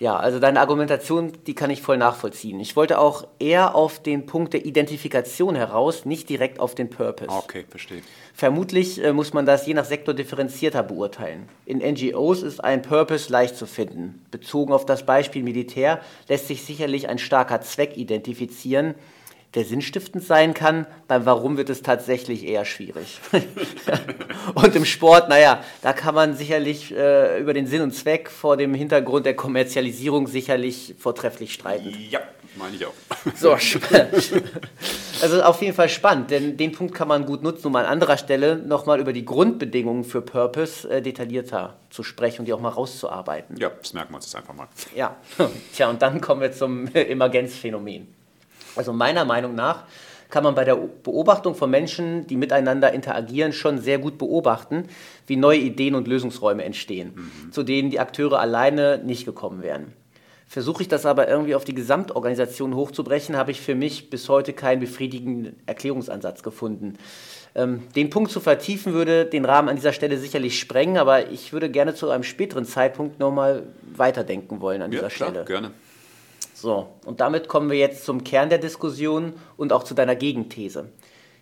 Ja, 0.00 0.16
also 0.16 0.38
deine 0.38 0.60
Argumentation, 0.60 1.32
die 1.46 1.54
kann 1.54 1.68
ich 1.68 1.82
voll 1.82 1.98
nachvollziehen. 1.98 2.58
Ich 2.58 2.74
wollte 2.74 2.98
auch 2.98 3.28
eher 3.38 3.74
auf 3.74 4.02
den 4.02 4.24
Punkt 4.24 4.54
der 4.54 4.64
Identifikation 4.64 5.54
heraus, 5.54 6.06
nicht 6.06 6.30
direkt 6.30 6.58
auf 6.58 6.74
den 6.74 6.88
Purpose. 6.88 7.30
Okay, 7.30 7.66
verstehe. 7.68 8.00
Vermutlich 8.32 9.04
äh, 9.04 9.12
muss 9.12 9.34
man 9.34 9.44
das 9.44 9.66
je 9.66 9.74
nach 9.74 9.84
Sektor 9.84 10.14
differenzierter 10.14 10.82
beurteilen. 10.82 11.50
In 11.66 11.78
NGOs 11.80 12.42
ist 12.42 12.64
ein 12.64 12.80
Purpose 12.80 13.30
leicht 13.30 13.56
zu 13.56 13.66
finden. 13.66 14.24
Bezogen 14.30 14.72
auf 14.72 14.86
das 14.86 15.04
Beispiel 15.04 15.42
Militär 15.42 16.00
lässt 16.28 16.48
sich 16.48 16.64
sicherlich 16.64 17.10
ein 17.10 17.18
starker 17.18 17.60
Zweck 17.60 17.98
identifizieren, 17.98 18.94
der 19.54 19.64
sinnstiftend 19.64 20.24
sein 20.24 20.54
kann. 20.54 20.86
Beim 21.08 21.26
Warum 21.26 21.56
wird 21.56 21.70
es 21.70 21.82
tatsächlich 21.82 22.46
eher 22.46 22.64
schwierig. 22.64 23.20
und 24.54 24.76
im 24.76 24.84
Sport, 24.84 25.28
naja, 25.28 25.64
da 25.82 25.92
kann 25.92 26.14
man 26.14 26.36
sicherlich 26.36 26.94
äh, 26.94 27.40
über 27.40 27.52
den 27.52 27.66
Sinn 27.66 27.82
und 27.82 27.92
Zweck 27.92 28.30
vor 28.30 28.56
dem 28.56 28.74
Hintergrund 28.74 29.26
der 29.26 29.34
Kommerzialisierung 29.34 30.28
sicherlich 30.28 30.94
vortrefflich 30.98 31.52
streiten. 31.52 31.92
Ja, 32.10 32.20
meine 32.56 32.76
ich 32.76 32.86
auch. 32.86 32.92
So, 33.34 33.52
also 35.22 35.42
auf 35.42 35.60
jeden 35.62 35.74
Fall 35.74 35.88
spannend, 35.88 36.30
denn 36.30 36.56
den 36.56 36.70
Punkt 36.72 36.94
kann 36.94 37.08
man 37.08 37.26
gut 37.26 37.42
nutzen, 37.42 37.66
um 37.66 37.76
an 37.76 37.86
anderer 37.86 38.18
Stelle 38.18 38.56
nochmal 38.56 39.00
über 39.00 39.12
die 39.12 39.24
Grundbedingungen 39.24 40.04
für 40.04 40.22
Purpose 40.22 40.88
äh, 40.88 41.02
detaillierter 41.02 41.76
zu 41.90 42.04
sprechen 42.04 42.40
und 42.40 42.46
die 42.46 42.52
auch 42.52 42.60
mal 42.60 42.68
rauszuarbeiten. 42.68 43.56
Ja, 43.56 43.70
das 43.70 43.92
merken 43.94 44.12
wir 44.12 44.16
uns 44.16 44.26
jetzt 44.26 44.36
einfach 44.36 44.54
mal. 44.54 44.68
Ja, 44.94 45.16
tja, 45.74 45.90
und 45.90 46.00
dann 46.02 46.20
kommen 46.20 46.40
wir 46.40 46.52
zum 46.52 46.86
Emergenzphänomen. 46.94 48.19
Also 48.76 48.92
meiner 48.92 49.24
Meinung 49.24 49.54
nach 49.54 49.84
kann 50.30 50.44
man 50.44 50.54
bei 50.54 50.64
der 50.64 50.76
Beobachtung 50.76 51.54
von 51.54 51.70
Menschen, 51.70 52.26
die 52.26 52.36
miteinander 52.36 52.92
interagieren, 52.92 53.52
schon 53.52 53.78
sehr 53.78 53.98
gut 53.98 54.16
beobachten, 54.16 54.84
wie 55.26 55.36
neue 55.36 55.58
Ideen 55.58 55.94
und 55.94 56.08
Lösungsräume 56.08 56.64
entstehen, 56.64 57.12
mhm. 57.14 57.52
zu 57.52 57.62
denen 57.62 57.90
die 57.90 58.00
Akteure 58.00 58.38
alleine 58.38 58.98
nicht 58.98 59.24
gekommen 59.24 59.62
wären. 59.62 59.92
Versuche 60.46 60.82
ich 60.82 60.88
das 60.88 61.06
aber 61.06 61.28
irgendwie 61.28 61.54
auf 61.54 61.64
die 61.64 61.74
Gesamtorganisation 61.74 62.74
hochzubrechen, 62.74 63.36
habe 63.36 63.52
ich 63.52 63.60
für 63.60 63.76
mich 63.76 64.10
bis 64.10 64.28
heute 64.28 64.52
keinen 64.52 64.80
befriedigenden 64.80 65.54
Erklärungsansatz 65.66 66.42
gefunden. 66.42 66.98
Ähm, 67.54 67.82
den 67.94 68.10
Punkt 68.10 68.30
zu 68.30 68.40
vertiefen 68.40 68.92
würde 68.92 69.26
den 69.26 69.44
Rahmen 69.44 69.68
an 69.68 69.76
dieser 69.76 69.92
Stelle 69.92 70.18
sicherlich 70.18 70.58
sprengen, 70.58 70.96
aber 70.96 71.30
ich 71.30 71.52
würde 71.52 71.70
gerne 71.70 71.94
zu 71.94 72.10
einem 72.10 72.24
späteren 72.24 72.64
Zeitpunkt 72.64 73.20
nochmal 73.20 73.64
weiterdenken 73.94 74.60
wollen 74.60 74.82
an 74.82 74.90
dieser 74.90 75.04
ja, 75.04 75.08
klar, 75.08 75.28
Stelle. 75.30 75.44
Gerne. 75.44 75.70
So, 76.60 76.88
und 77.06 77.20
damit 77.20 77.48
kommen 77.48 77.70
wir 77.70 77.78
jetzt 77.78 78.04
zum 78.04 78.22
Kern 78.22 78.50
der 78.50 78.58
Diskussion 78.58 79.32
und 79.56 79.72
auch 79.72 79.82
zu 79.82 79.94
deiner 79.94 80.14
Gegenthese. 80.14 80.90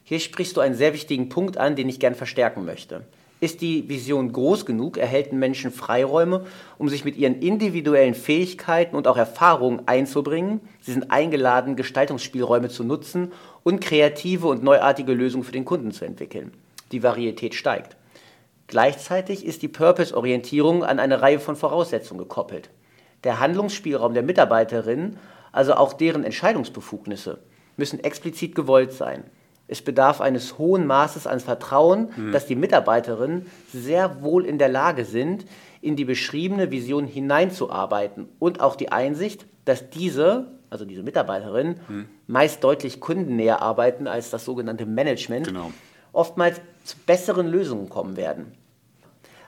Hier 0.04 0.20
sprichst 0.20 0.56
du 0.56 0.60
einen 0.60 0.76
sehr 0.76 0.94
wichtigen 0.94 1.28
Punkt 1.28 1.56
an, 1.56 1.74
den 1.74 1.88
ich 1.88 1.98
gern 1.98 2.14
verstärken 2.14 2.64
möchte. 2.64 3.04
Ist 3.40 3.60
die 3.60 3.88
Vision 3.88 4.30
groß 4.30 4.64
genug, 4.64 4.96
erhälten 4.96 5.40
Menschen 5.40 5.72
Freiräume, 5.72 6.46
um 6.78 6.88
sich 6.88 7.04
mit 7.04 7.16
ihren 7.16 7.40
individuellen 7.42 8.14
Fähigkeiten 8.14 8.94
und 8.94 9.08
auch 9.08 9.16
Erfahrungen 9.16 9.82
einzubringen. 9.86 10.60
Sie 10.82 10.92
sind 10.92 11.10
eingeladen, 11.10 11.74
Gestaltungsspielräume 11.74 12.68
zu 12.68 12.84
nutzen 12.84 13.32
und 13.64 13.80
kreative 13.80 14.46
und 14.46 14.62
neuartige 14.62 15.14
Lösungen 15.14 15.42
für 15.42 15.50
den 15.50 15.64
Kunden 15.64 15.90
zu 15.90 16.04
entwickeln. 16.04 16.52
Die 16.92 17.02
Varietät 17.02 17.56
steigt. 17.56 17.96
Gleichzeitig 18.68 19.44
ist 19.44 19.62
die 19.62 19.68
Purpose-Orientierung 19.68 20.84
an 20.84 21.00
eine 21.00 21.22
Reihe 21.22 21.40
von 21.40 21.56
Voraussetzungen 21.56 22.20
gekoppelt 22.20 22.70
der 23.24 23.40
Handlungsspielraum 23.40 24.14
der 24.14 24.22
Mitarbeiterinnen, 24.22 25.18
also 25.52 25.74
auch 25.74 25.92
deren 25.92 26.24
Entscheidungsbefugnisse, 26.24 27.38
müssen 27.76 28.02
explizit 28.02 28.54
gewollt 28.54 28.92
sein. 28.92 29.24
Es 29.66 29.82
bedarf 29.82 30.20
eines 30.20 30.58
hohen 30.58 30.86
Maßes 30.86 31.26
an 31.26 31.40
Vertrauen, 31.40 32.08
mhm. 32.16 32.32
dass 32.32 32.46
die 32.46 32.56
Mitarbeiterinnen 32.56 33.46
sehr 33.72 34.22
wohl 34.22 34.46
in 34.46 34.58
der 34.58 34.70
Lage 34.70 35.04
sind, 35.04 35.44
in 35.80 35.94
die 35.94 36.06
beschriebene 36.06 36.70
Vision 36.70 37.06
hineinzuarbeiten 37.06 38.28
und 38.38 38.60
auch 38.60 38.76
die 38.76 38.90
Einsicht, 38.90 39.46
dass 39.64 39.90
diese, 39.90 40.46
also 40.70 40.84
diese 40.86 41.02
Mitarbeiterinnen, 41.02 41.80
mhm. 41.86 42.08
meist 42.26 42.64
deutlich 42.64 42.98
kundennäher 42.98 43.60
arbeiten 43.60 44.06
als 44.06 44.30
das 44.30 44.44
sogenannte 44.44 44.86
Management, 44.86 45.48
genau. 45.48 45.70
oftmals 46.12 46.60
zu 46.84 46.96
besseren 47.06 47.46
Lösungen 47.46 47.90
kommen 47.90 48.16
werden. 48.16 48.52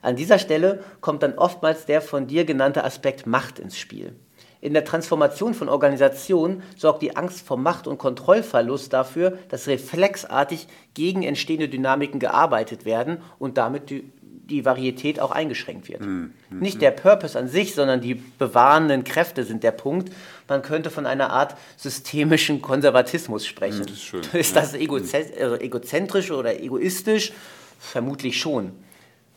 An 0.02 0.16
dieser 0.16 0.38
Stelle 0.38 0.82
kommt 1.00 1.22
dann 1.22 1.38
oftmals 1.38 1.86
der 1.86 2.00
von 2.00 2.26
dir 2.26 2.44
genannte 2.44 2.84
Aspekt 2.84 3.26
Macht 3.26 3.58
ins 3.58 3.78
Spiel. 3.78 4.14
In 4.62 4.74
der 4.74 4.84
Transformation 4.84 5.54
von 5.54 5.68
Organisationen 5.68 6.62
sorgt 6.76 7.02
die 7.02 7.16
Angst 7.16 7.46
vor 7.46 7.56
Macht- 7.56 7.86
und 7.86 7.98
Kontrollverlust 7.98 8.92
dafür, 8.92 9.38
dass 9.48 9.68
reflexartig 9.68 10.66
gegen 10.92 11.22
entstehende 11.22 11.68
Dynamiken 11.68 12.20
gearbeitet 12.20 12.84
werden 12.84 13.18
und 13.38 13.56
damit 13.56 13.88
die, 13.88 14.04
die 14.22 14.66
Varietät 14.66 15.18
auch 15.18 15.30
eingeschränkt 15.30 15.88
wird. 15.88 16.02
Mhm. 16.02 16.34
Nicht 16.50 16.82
der 16.82 16.90
Purpose 16.90 17.38
an 17.38 17.48
sich, 17.48 17.74
sondern 17.74 18.02
die 18.02 18.16
bewahrenden 18.16 19.04
Kräfte 19.04 19.44
sind 19.44 19.62
der 19.62 19.70
Punkt. 19.70 20.12
Man 20.46 20.60
könnte 20.60 20.90
von 20.90 21.06
einer 21.06 21.30
Art 21.30 21.56
systemischen 21.78 22.60
Konservatismus 22.60 23.46
sprechen. 23.46 23.84
Das 23.86 23.92
ist, 23.92 24.02
schön, 24.02 24.22
ist 24.34 24.56
das 24.56 24.74
äh, 24.74 24.78
egozentrisch 24.78 26.30
oder 26.30 26.60
egoistisch? 26.60 27.32
Vermutlich 27.78 28.38
schon. 28.38 28.72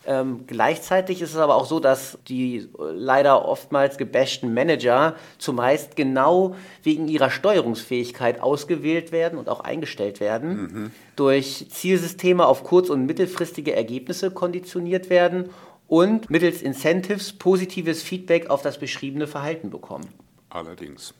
Ähm, 0.06 0.44
gleichzeitig 0.46 1.22
ist 1.22 1.30
es 1.30 1.36
aber 1.38 1.54
auch 1.54 1.64
so, 1.64 1.80
dass 1.80 2.18
die 2.28 2.56
äh, 2.58 2.66
leider 2.92 3.46
oftmals 3.46 3.96
gebashten 3.96 4.52
Manager 4.52 5.16
zumeist 5.38 5.96
genau 5.96 6.56
wegen 6.82 7.08
ihrer 7.08 7.30
Steuerungsfähigkeit 7.30 8.42
ausgewählt 8.42 9.12
werden 9.12 9.38
und 9.38 9.48
auch 9.48 9.60
eingestellt 9.60 10.20
werden, 10.20 10.56
mhm. 10.56 10.90
durch 11.16 11.66
Zielsysteme 11.70 12.46
auf 12.46 12.64
kurz- 12.64 12.90
und 12.90 13.06
mittelfristige 13.06 13.74
Ergebnisse 13.74 14.30
konditioniert 14.30 15.08
werden 15.08 15.48
und 15.88 16.28
mittels 16.28 16.60
Incentives 16.60 17.32
positives 17.32 18.02
Feedback 18.02 18.50
auf 18.50 18.60
das 18.60 18.78
beschriebene 18.78 19.26
Verhalten 19.26 19.70
bekommen. 19.70 20.08
Allerdings. 20.50 21.14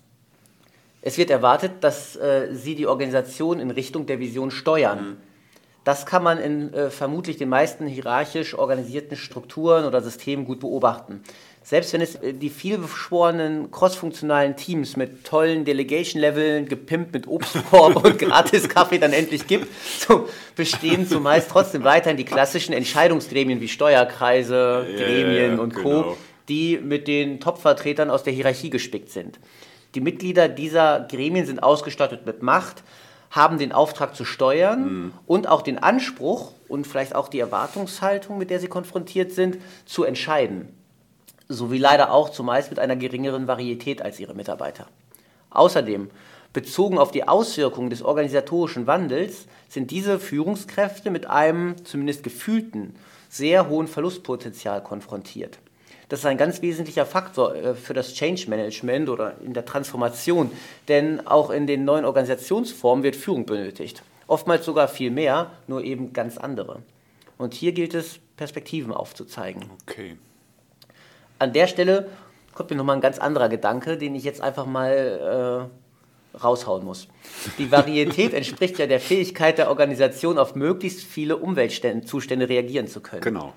Es 1.00 1.16
wird 1.16 1.30
erwartet, 1.30 1.72
dass 1.80 2.16
äh, 2.16 2.48
sie 2.52 2.74
die 2.74 2.86
Organisation 2.86 3.60
in 3.60 3.70
Richtung 3.70 4.06
der 4.06 4.20
Vision 4.20 4.50
steuern. 4.50 5.10
Mhm 5.10 5.33
das 5.84 6.06
kann 6.06 6.22
man 6.22 6.38
in 6.38 6.72
äh, 6.72 6.90
vermutlich 6.90 7.36
den 7.36 7.50
meisten 7.50 7.86
hierarchisch 7.86 8.54
organisierten 8.54 9.16
Strukturen 9.16 9.84
oder 9.84 10.00
Systemen 10.00 10.46
gut 10.46 10.60
beobachten. 10.60 11.22
Selbst 11.62 11.92
wenn 11.92 12.00
es 12.00 12.14
äh, 12.16 12.32
die 12.32 12.48
vielbeschworenen 12.48 13.70
crossfunktionalen 13.70 14.56
Teams 14.56 14.96
mit 14.96 15.24
tollen 15.24 15.66
Delegation-Leveln, 15.66 16.68
gepimpt 16.68 17.12
mit 17.12 17.26
Obstkorb 17.26 17.96
und 18.02 18.18
Gratis-Kaffee 18.18 18.98
dann 18.98 19.12
endlich 19.12 19.46
gibt, 19.46 19.68
so 19.98 20.28
bestehen 20.56 21.06
zumeist 21.06 21.50
trotzdem 21.50 21.84
weiterhin 21.84 22.16
die 22.16 22.24
klassischen 22.24 22.72
Entscheidungsgremien 22.72 23.60
wie 23.60 23.68
Steuerkreise, 23.68 24.86
yeah, 24.88 24.96
Gremien 24.96 25.58
und 25.58 25.74
Co., 25.74 25.82
genau. 25.82 26.16
die 26.48 26.78
mit 26.78 27.08
den 27.08 27.40
Top-Vertretern 27.40 28.10
aus 28.10 28.22
der 28.22 28.32
Hierarchie 28.32 28.70
gespickt 28.70 29.10
sind. 29.10 29.38
Die 29.94 30.00
Mitglieder 30.00 30.48
dieser 30.48 31.06
Gremien 31.10 31.46
sind 31.46 31.62
ausgestattet 31.62 32.26
mit 32.26 32.42
Macht, 32.42 32.82
haben 33.34 33.58
den 33.58 33.72
Auftrag 33.72 34.14
zu 34.14 34.24
steuern 34.24 34.84
mhm. 34.84 35.12
und 35.26 35.48
auch 35.48 35.62
den 35.62 35.78
Anspruch 35.78 36.52
und 36.68 36.86
vielleicht 36.86 37.16
auch 37.16 37.28
die 37.28 37.40
Erwartungshaltung, 37.40 38.38
mit 38.38 38.48
der 38.48 38.60
sie 38.60 38.68
konfrontiert 38.68 39.32
sind, 39.32 39.58
zu 39.86 40.04
entscheiden. 40.04 40.68
Sowie 41.48 41.78
leider 41.78 42.12
auch 42.12 42.30
zumeist 42.30 42.70
mit 42.70 42.78
einer 42.78 42.94
geringeren 42.94 43.48
Varietät 43.48 44.02
als 44.02 44.20
ihre 44.20 44.34
Mitarbeiter. 44.34 44.86
Außerdem, 45.50 46.10
bezogen 46.52 46.96
auf 46.96 47.10
die 47.10 47.26
Auswirkungen 47.26 47.90
des 47.90 48.02
organisatorischen 48.02 48.86
Wandels, 48.86 49.46
sind 49.68 49.90
diese 49.90 50.20
Führungskräfte 50.20 51.10
mit 51.10 51.26
einem 51.26 51.84
zumindest 51.84 52.22
gefühlten, 52.22 52.94
sehr 53.28 53.68
hohen 53.68 53.88
Verlustpotenzial 53.88 54.80
konfrontiert. 54.80 55.58
Das 56.08 56.20
ist 56.20 56.26
ein 56.26 56.36
ganz 56.36 56.62
wesentlicher 56.62 57.06
Faktor 57.06 57.54
äh, 57.54 57.74
für 57.74 57.94
das 57.94 58.14
Change 58.14 58.48
Management 58.48 59.08
oder 59.08 59.34
in 59.44 59.54
der 59.54 59.64
Transformation, 59.64 60.50
denn 60.88 61.26
auch 61.26 61.50
in 61.50 61.66
den 61.66 61.84
neuen 61.84 62.04
Organisationsformen 62.04 63.02
wird 63.02 63.16
Führung 63.16 63.46
benötigt. 63.46 64.02
Oftmals 64.26 64.64
sogar 64.64 64.88
viel 64.88 65.10
mehr, 65.10 65.50
nur 65.66 65.82
eben 65.82 66.12
ganz 66.12 66.38
andere. 66.38 66.82
Und 67.36 67.54
hier 67.54 67.72
gilt 67.72 67.94
es, 67.94 68.20
Perspektiven 68.36 68.92
aufzuzeigen. 68.92 69.64
Okay. 69.82 70.16
An 71.38 71.52
der 71.52 71.66
Stelle 71.66 72.08
kommt 72.54 72.70
mir 72.70 72.76
nochmal 72.76 72.96
ein 72.96 73.02
ganz 73.02 73.18
anderer 73.18 73.48
Gedanke, 73.48 73.96
den 73.96 74.14
ich 74.14 74.24
jetzt 74.24 74.40
einfach 74.40 74.66
mal 74.66 75.68
äh, 76.34 76.38
raushauen 76.38 76.84
muss. 76.84 77.08
Die 77.58 77.70
Varietät 77.70 78.34
entspricht 78.34 78.78
ja 78.78 78.86
der 78.86 79.00
Fähigkeit 79.00 79.58
der 79.58 79.68
Organisation, 79.68 80.38
auf 80.38 80.54
möglichst 80.54 81.02
viele 81.02 81.36
Umweltzustände 81.36 82.48
reagieren 82.48 82.88
zu 82.88 83.00
können. 83.00 83.22
Genau 83.22 83.52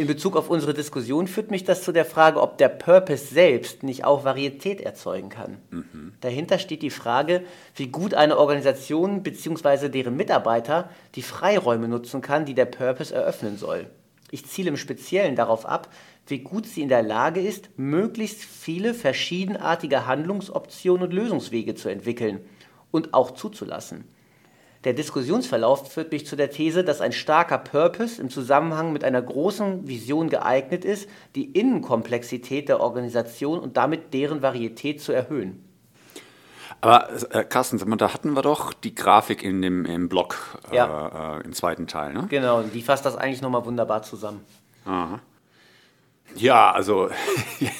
in 0.00 0.06
Bezug 0.06 0.34
auf 0.34 0.48
unsere 0.48 0.72
Diskussion 0.72 1.26
führt 1.26 1.50
mich 1.50 1.64
das 1.64 1.82
zu 1.82 1.92
der 1.92 2.06
Frage, 2.06 2.40
ob 2.40 2.56
der 2.56 2.70
Purpose 2.70 3.26
selbst 3.26 3.82
nicht 3.82 4.02
auch 4.02 4.24
Varietät 4.24 4.80
erzeugen 4.80 5.28
kann. 5.28 5.58
Mhm. 5.70 6.14
Dahinter 6.22 6.58
steht 6.58 6.80
die 6.80 6.88
Frage, 6.88 7.42
wie 7.76 7.88
gut 7.88 8.14
eine 8.14 8.38
Organisation 8.38 9.22
bzw. 9.22 9.90
deren 9.90 10.16
Mitarbeiter 10.16 10.88
die 11.16 11.22
Freiräume 11.22 11.86
nutzen 11.86 12.22
kann, 12.22 12.46
die 12.46 12.54
der 12.54 12.64
Purpose 12.64 13.14
eröffnen 13.14 13.58
soll. 13.58 13.90
Ich 14.30 14.46
ziele 14.46 14.70
im 14.70 14.78
Speziellen 14.78 15.36
darauf 15.36 15.66
ab, 15.66 15.92
wie 16.26 16.38
gut 16.38 16.64
sie 16.64 16.80
in 16.80 16.88
der 16.88 17.02
Lage 17.02 17.42
ist, 17.42 17.68
möglichst 17.76 18.42
viele 18.42 18.94
verschiedenartige 18.94 20.06
Handlungsoptionen 20.06 21.08
und 21.08 21.12
Lösungswege 21.12 21.74
zu 21.74 21.90
entwickeln 21.90 22.40
und 22.90 23.12
auch 23.12 23.32
zuzulassen. 23.32 24.04
Der 24.84 24.94
Diskussionsverlauf 24.94 25.92
führt 25.92 26.10
mich 26.10 26.26
zu 26.26 26.36
der 26.36 26.50
These, 26.50 26.84
dass 26.84 27.02
ein 27.02 27.12
starker 27.12 27.58
Purpose 27.58 28.20
im 28.20 28.30
Zusammenhang 28.30 28.94
mit 28.94 29.04
einer 29.04 29.20
großen 29.20 29.86
Vision 29.86 30.30
geeignet 30.30 30.86
ist, 30.86 31.08
die 31.34 31.50
Innenkomplexität 31.50 32.68
der 32.70 32.80
Organisation 32.80 33.58
und 33.58 33.76
damit 33.76 34.14
deren 34.14 34.40
Varietät 34.40 35.02
zu 35.02 35.12
erhöhen. 35.12 35.62
Aber 36.80 37.10
äh, 37.34 37.44
Carsten, 37.44 37.98
da 37.98 38.14
hatten 38.14 38.32
wir 38.32 38.40
doch 38.40 38.72
die 38.72 38.94
Grafik 38.94 39.42
in 39.42 39.60
dem, 39.60 39.84
im 39.84 40.08
Blog 40.08 40.58
äh, 40.70 40.76
ja. 40.76 41.38
äh, 41.38 41.44
im 41.44 41.52
zweiten 41.52 41.86
Teil, 41.86 42.14
ne? 42.14 42.26
Genau, 42.30 42.62
die 42.62 42.80
fasst 42.80 43.04
das 43.04 43.16
eigentlich 43.16 43.42
nochmal 43.42 43.66
wunderbar 43.66 44.02
zusammen. 44.02 44.40
Aha. 44.86 45.20
Ja, 46.36 46.72
also 46.72 47.10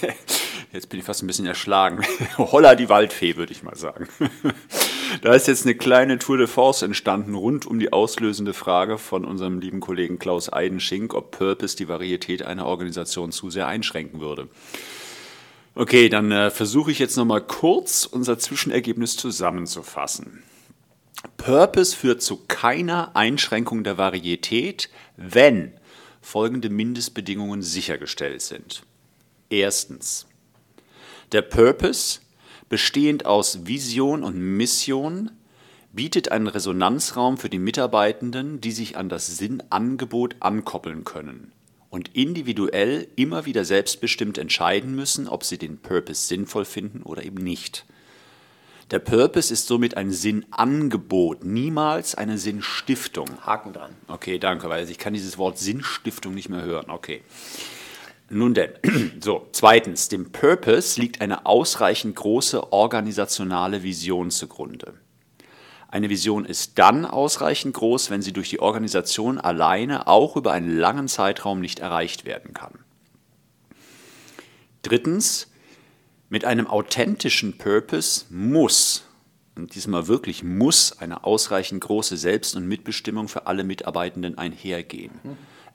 jetzt 0.73 0.91
bin 0.91 0.99
ich 1.01 1.07
fast 1.07 1.23
ein 1.23 1.27
bisschen 1.27 1.47
erschlagen. 1.47 2.05
Holla 2.37 2.75
die 2.75 2.91
Waldfee, 2.91 3.37
würde 3.37 3.53
ich 3.53 3.63
mal 3.63 3.77
sagen. 3.77 4.07
Da 5.23 5.35
ist 5.35 5.49
jetzt 5.49 5.67
eine 5.67 5.75
kleine 5.75 6.19
Tour 6.19 6.39
de 6.39 6.47
Force 6.47 6.83
entstanden 6.83 7.35
rund 7.35 7.67
um 7.67 7.79
die 7.79 7.93
auslösende 7.93 8.53
Frage 8.53 8.99
von 8.99 9.25
unserem 9.25 9.61
lieben 9.61 9.81
Kollegen 9.81 10.19
Klaus 10.19 10.53
Eidenschink, 10.53 11.15
ob 11.15 11.33
Purpose 11.33 11.77
die 11.77 11.89
Varietät 11.89 12.43
einer 12.43 12.67
Organisation 12.67 13.33
zu 13.33 13.51
sehr 13.51 13.67
einschränken 13.67 14.21
würde. 14.21 14.49
Okay, 15.75 16.09
dann 16.09 16.33
äh, 16.33 16.51
versuche 16.51 16.91
ich 16.91 16.99
jetzt 16.99 17.17
nochmal 17.17 17.43
kurz 17.43 18.05
unser 18.05 18.39
Zwischenergebnis 18.39 19.17
zusammenzufassen. 19.17 20.43
Purpose 21.37 21.97
führt 21.97 22.23
zu 22.23 22.45
keiner 22.49 23.15
Einschränkung 23.15 23.85
der 23.85 23.99
Varietät, 23.99 24.91
wenn 25.17 25.73
folgende 26.21 26.71
Mindestbedingungen 26.71 27.63
sichergestellt 27.63 28.43
sind. 28.43 28.83
Erstens. 29.49 30.27
Der 31.33 31.43
Purpose 31.43 32.21
bestehend 32.71 33.27
aus 33.27 33.67
Vision 33.67 34.25
und 34.25 34.39
Mission, 34.39 35.31
bietet 35.93 36.31
einen 36.31 36.47
Resonanzraum 36.47 37.37
für 37.37 37.51
die 37.51 37.59
Mitarbeitenden, 37.59 38.61
die 38.61 38.73
sich 38.73 38.97
an 38.97 39.11
das 39.11 39.27
Sinnangebot 39.37 40.37
ankoppeln 40.41 41.05
können 41.05 41.53
und 41.91 42.15
individuell 42.15 43.09
immer 43.17 43.45
wieder 43.45 43.65
selbstbestimmt 43.65 44.39
entscheiden 44.39 44.95
müssen, 44.95 45.29
ob 45.29 45.45
sie 45.45 45.59
den 45.59 45.79
Purpose 45.79 46.29
sinnvoll 46.29 46.65
finden 46.65 47.03
oder 47.03 47.25
eben 47.25 47.43
nicht. 47.43 47.85
Der 48.93 49.01
Purpose 49.01 49.53
ist 49.53 49.67
somit 49.67 49.97
ein 49.97 50.11
Sinnangebot, 50.11 51.45
niemals 51.45 52.15
eine 52.15 52.39
Sinnstiftung. 52.39 53.29
Haken 53.45 53.73
dran. 53.73 53.95
Okay, 54.09 54.39
danke, 54.39 54.69
weil 54.69 54.89
ich 54.89 54.99
kann 54.99 55.13
dieses 55.13 55.39
Wort 55.39 55.59
Sinnstiftung 55.59 56.35
nicht 56.35 56.49
mehr 56.49 56.63
hören. 56.63 56.91
Okay. 56.91 57.23
Nun 58.33 58.55
denn, 58.55 58.71
so, 59.21 59.49
zweitens, 59.51 60.09
dem 60.09 60.31
Purpose 60.31 61.01
liegt 61.01 61.21
eine 61.21 61.47
ausreichend 61.47 62.15
große 62.15 62.73
organisationale 62.73 63.83
Vision 63.83 64.31
zugrunde. 64.31 64.95
Eine 65.89 66.09
Vision 66.09 66.45
ist 66.45 66.79
dann 66.79 67.05
ausreichend 67.05 67.75
groß, 67.75 68.11
wenn 68.11 68.23
sie 68.23 68.33
durch 68.33 68.49
die 68.49 68.61
Organisation 68.61 69.39
alleine 69.39 70.07
auch 70.07 70.37
über 70.37 70.53
einen 70.53 70.79
langen 70.79 71.09
Zeitraum 71.09 71.61
nicht 71.61 71.81
erreicht 71.81 72.25
werden 72.25 72.55
kann. 72.55 72.79
Drittens, 74.83 75.49
mit 76.29 76.45
einem 76.45 76.69
authentischen 76.69 77.59
Purpose 77.59 78.27
muss, 78.31 79.03
und 79.57 79.75
diesmal 79.75 80.07
wirklich 80.07 80.45
muss, 80.45 80.97
eine 81.01 81.25
ausreichend 81.25 81.81
große 81.81 82.17
Selbst- 82.17 82.55
und 82.55 82.69
Mitbestimmung 82.69 83.27
für 83.27 83.49
alle 83.49 83.65
Mitarbeitenden 83.65 84.39
einhergehen. 84.39 85.11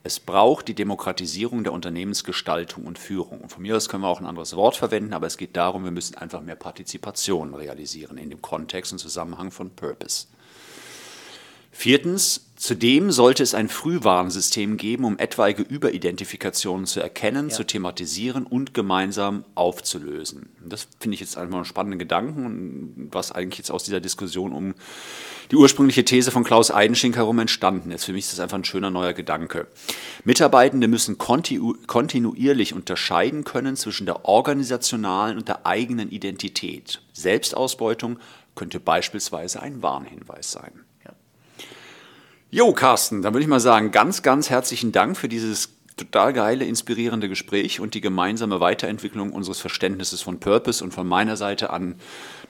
Es 0.05 0.19
braucht 0.19 0.67
die 0.67 0.75
Demokratisierung 0.75 1.63
der 1.63 1.73
Unternehmensgestaltung 1.73 2.85
und 2.85 2.99
Führung. 2.99 3.41
Und 3.41 3.49
von 3.49 3.63
mir 3.63 3.75
aus 3.75 3.89
können 3.89 4.03
wir 4.03 4.07
auch 4.07 4.19
ein 4.19 4.27
anderes 4.27 4.55
Wort 4.55 4.75
verwenden, 4.75 5.13
aber 5.13 5.25
es 5.25 5.35
geht 5.35 5.57
darum, 5.57 5.83
wir 5.83 5.89
müssen 5.89 6.13
einfach 6.13 6.41
mehr 6.41 6.55
Partizipation 6.55 7.55
realisieren 7.55 8.19
in 8.19 8.29
dem 8.29 8.39
Kontext 8.39 8.91
und 8.91 8.99
Zusammenhang 8.99 9.49
von 9.49 9.71
Purpose. 9.71 10.27
Viertens, 11.71 12.44
Zudem 12.57 13.11
sollte 13.11 13.43
es 13.43 13.53
ein 13.53 13.67
Frühwarnsystem 13.67 14.77
geben, 14.77 15.03
um 15.03 15.19
etwaige 15.19 15.61
Überidentifikationen 15.61 16.85
zu 16.85 17.01
erkennen, 17.01 17.49
ja. 17.49 17.55
zu 17.55 17.65
thematisieren 17.65 18.45
und 18.45 18.73
gemeinsam 18.73 19.43
aufzulösen. 19.55 20.47
Das 20.65 20.87
finde 21.01 21.15
ich 21.15 21.19
jetzt 21.19 21.37
einfach 21.37 21.57
einen 21.57 21.65
spannenden 21.65 21.99
Gedanken, 21.99 23.09
was 23.11 23.33
eigentlich 23.33 23.57
jetzt 23.57 23.71
aus 23.71 23.83
dieser 23.83 23.99
Diskussion 23.99 24.53
um 24.53 24.73
die 25.51 25.57
ursprüngliche 25.57 26.05
These 26.05 26.31
von 26.31 26.45
Klaus 26.45 26.71
Eidenschink 26.71 27.17
herum 27.17 27.39
entstanden 27.39 27.91
ist. 27.91 28.05
Für 28.05 28.13
mich 28.13 28.23
ist 28.23 28.33
das 28.33 28.39
einfach 28.39 28.57
ein 28.57 28.63
schöner 28.63 28.89
neuer 28.89 29.13
Gedanke. 29.13 29.67
Mitarbeitende 30.23 30.87
müssen 30.87 31.17
kontinu 31.17 31.75
kontinuierlich 31.87 32.73
unterscheiden 32.73 33.43
können 33.43 33.75
zwischen 33.75 34.05
der 34.05 34.25
organisationalen 34.25 35.37
und 35.37 35.49
der 35.49 35.65
eigenen 35.65 36.09
Identität. 36.09 37.01
Selbstausbeutung 37.11 38.17
könnte 38.55 38.79
beispielsweise 38.79 39.61
ein 39.61 39.81
Warnhinweis 39.81 40.51
sein. 40.51 40.85
Jo, 42.55 42.71
Carsten, 42.71 43.21
dann 43.21 43.33
würde 43.33 43.43
ich 43.43 43.49
mal 43.49 43.59
sagen, 43.59 43.91
ganz, 43.91 44.21
ganz 44.21 44.49
herzlichen 44.49 44.93
Dank 44.93 45.17
für 45.17 45.27
dieses 45.27 45.73
total 45.97 46.31
geile, 46.31 46.63
inspirierende 46.63 47.27
Gespräch 47.27 47.81
und 47.81 47.95
die 47.95 47.99
gemeinsame 47.99 48.61
Weiterentwicklung 48.61 49.33
unseres 49.33 49.59
Verständnisses 49.59 50.21
von 50.21 50.39
Purpose 50.39 50.81
und 50.81 50.93
von 50.93 51.05
meiner 51.05 51.35
Seite 51.35 51.69
an, 51.69 51.95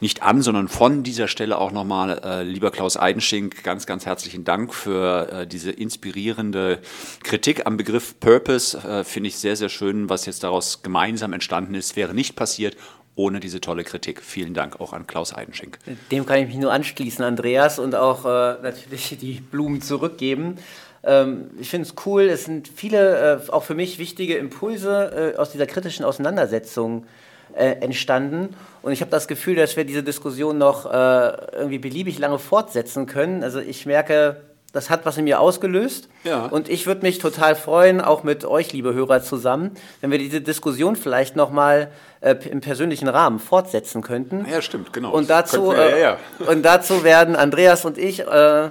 nicht 0.02 0.22
an, 0.22 0.44
sondern 0.44 0.68
von 0.68 1.02
dieser 1.02 1.28
Stelle 1.28 1.58
auch 1.58 1.72
nochmal, 1.72 2.22
äh, 2.24 2.44
lieber 2.44 2.70
Klaus 2.70 2.98
Eidenschink, 2.98 3.64
ganz, 3.64 3.88
ganz 3.88 4.06
herzlichen 4.06 4.44
Dank 4.44 4.76
für 4.76 5.28
äh, 5.32 5.48
diese 5.48 5.72
inspirierende 5.72 6.84
Kritik 7.24 7.66
am 7.66 7.76
Begriff 7.76 8.20
Purpose. 8.20 8.78
Äh, 8.78 9.04
Finde 9.06 9.30
ich 9.30 9.38
sehr, 9.38 9.56
sehr 9.56 9.70
schön, 9.70 10.08
was 10.08 10.28
jetzt 10.28 10.44
daraus 10.44 10.84
gemeinsam 10.84 11.34
entstanden 11.34 11.74
ist. 11.74 11.96
Wäre 11.96 12.14
nicht 12.14 12.36
passiert 12.36 12.78
ohne 13.16 13.40
diese 13.40 13.62
tolle 13.62 13.84
Kritik. 13.84 14.22
Vielen 14.22 14.54
Dank 14.54 14.80
auch 14.82 14.94
an 14.94 15.08
Klaus 15.08 15.34
Eidenschink. 15.34 15.80
Dem 16.12 16.26
kann 16.26 16.40
ich 16.40 16.48
mich 16.48 16.58
nur 16.58 16.72
anschließen, 16.72 17.24
Andreas, 17.24 17.80
und 17.80 17.96
auch 17.96 18.26
äh, 18.26 18.62
natürlich 18.62 19.18
die 19.20 19.40
Blumen 19.40 19.82
zurückgeben. 19.82 20.58
Ähm, 21.04 21.52
ich 21.60 21.70
finde 21.70 21.88
es 21.88 21.96
cool, 22.06 22.24
es 22.24 22.46
sind 22.46 22.68
viele, 22.68 23.42
äh, 23.48 23.52
auch 23.52 23.64
für 23.64 23.76
mich 23.76 24.00
wichtige 24.00 24.36
Impulse 24.38 25.34
äh, 25.36 25.38
aus 25.38 25.52
dieser 25.52 25.66
kritischen 25.66 26.04
Auseinandersetzung 26.04 27.06
äh, 27.54 27.76
entstanden. 27.82 28.56
Und 28.82 28.92
ich 28.92 29.02
habe 29.02 29.12
das 29.12 29.28
Gefühl, 29.28 29.56
dass 29.56 29.78
wir 29.78 29.86
diese 29.86 30.04
Diskussion 30.04 30.58
noch 30.58 30.86
äh, 30.86 31.58
irgendwie 31.58 31.80
beliebig 31.80 32.20
lange 32.20 32.40
fortsetzen 32.40 33.06
können. 33.06 33.44
Also 33.44 33.60
ich 33.60 33.86
merke, 33.86 34.42
das 34.76 34.90
hat 34.90 35.06
was 35.06 35.18
in 35.18 35.24
mir 35.24 35.40
ausgelöst. 35.40 36.10
Ja. 36.26 36.48
Und 36.48 36.68
ich 36.68 36.86
würde 36.86 37.02
mich 37.02 37.20
total 37.20 37.56
freuen, 37.56 38.02
auch 38.02 38.24
mit 38.24 38.44
euch, 38.44 38.74
liebe 38.74 38.94
Hörer, 38.94 39.24
zusammen, 39.24 39.72
wenn 40.02 40.12
wir 40.12 40.18
diese 40.18 40.42
Diskussion 40.42 40.98
vielleicht 40.98 41.38
nochmal 41.38 41.92
äh, 42.20 42.36
im 42.52 42.60
persönlichen 42.60 43.08
Rahmen 43.08 43.40
fortsetzen 43.40 44.02
könnten. 44.02 44.46
Ja, 44.52 44.62
stimmt, 44.62 44.92
genau. 44.92 45.12
Und 45.12 45.30
dazu, 45.30 45.72
wir, 45.72 45.90
ja, 45.92 45.98
ja. 45.98 46.18
Äh, 46.42 46.52
und 46.52 46.64
dazu 46.64 47.06
werden 47.06 47.38
Andreas 47.38 47.86
und 47.86 47.98
ich 47.98 48.20
äh, 48.20 48.70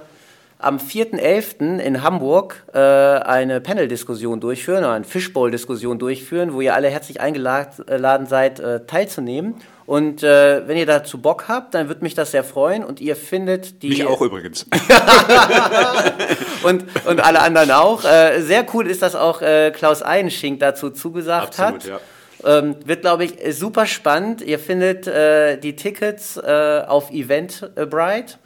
am 0.65 0.77
4.11. 0.77 1.77
in 1.77 2.01
Hamburg 2.01 2.63
äh, 2.73 2.79
eine 2.79 3.61
Panel-Diskussion 3.61 4.39
durchführen, 4.39 4.79
oder 4.79 4.93
eine 4.93 5.05
Fishbowl-Diskussion 5.05 5.99
durchführen, 5.99 6.53
wo 6.53 6.61
ihr 6.61 6.73
alle 6.73 6.89
herzlich 6.89 7.21
eingeladen 7.21 8.25
seid, 8.25 8.59
äh, 8.59 8.85
teilzunehmen. 8.85 9.55
Und 9.85 10.23
äh, 10.23 10.67
wenn 10.67 10.77
ihr 10.77 10.87
dazu 10.87 11.21
Bock 11.21 11.47
habt, 11.47 11.75
dann 11.75 11.87
würde 11.87 12.01
mich 12.01 12.15
das 12.15 12.31
sehr 12.31 12.43
freuen. 12.43 12.83
Und 12.83 12.99
ihr 12.99 13.15
findet 13.15 13.83
die. 13.83 13.89
Mich 13.89 14.05
auch 14.05 14.21
übrigens. 14.21 14.65
und, 16.63 16.85
und 17.05 17.19
alle 17.23 17.41
anderen 17.41 17.69
auch. 17.69 18.03
Äh, 18.03 18.41
sehr 18.41 18.65
cool 18.73 18.87
ist, 18.87 19.03
dass 19.03 19.13
auch 19.13 19.43
äh, 19.43 19.69
Klaus 19.69 20.01
Eidenschink 20.01 20.59
dazu 20.59 20.89
zugesagt 20.89 21.59
Absolut, 21.59 21.83
hat. 21.83 22.01
Ja. 22.43 22.57
Ähm, 22.59 22.75
wird, 22.85 23.01
glaube 23.01 23.25
ich, 23.25 23.55
super 23.55 23.85
spannend. 23.85 24.41
Ihr 24.41 24.57
findet 24.57 25.05
äh, 25.05 25.57
die 25.57 25.75
Tickets 25.75 26.37
äh, 26.37 26.81
auf 26.87 27.11
Eventbrite. 27.11 28.39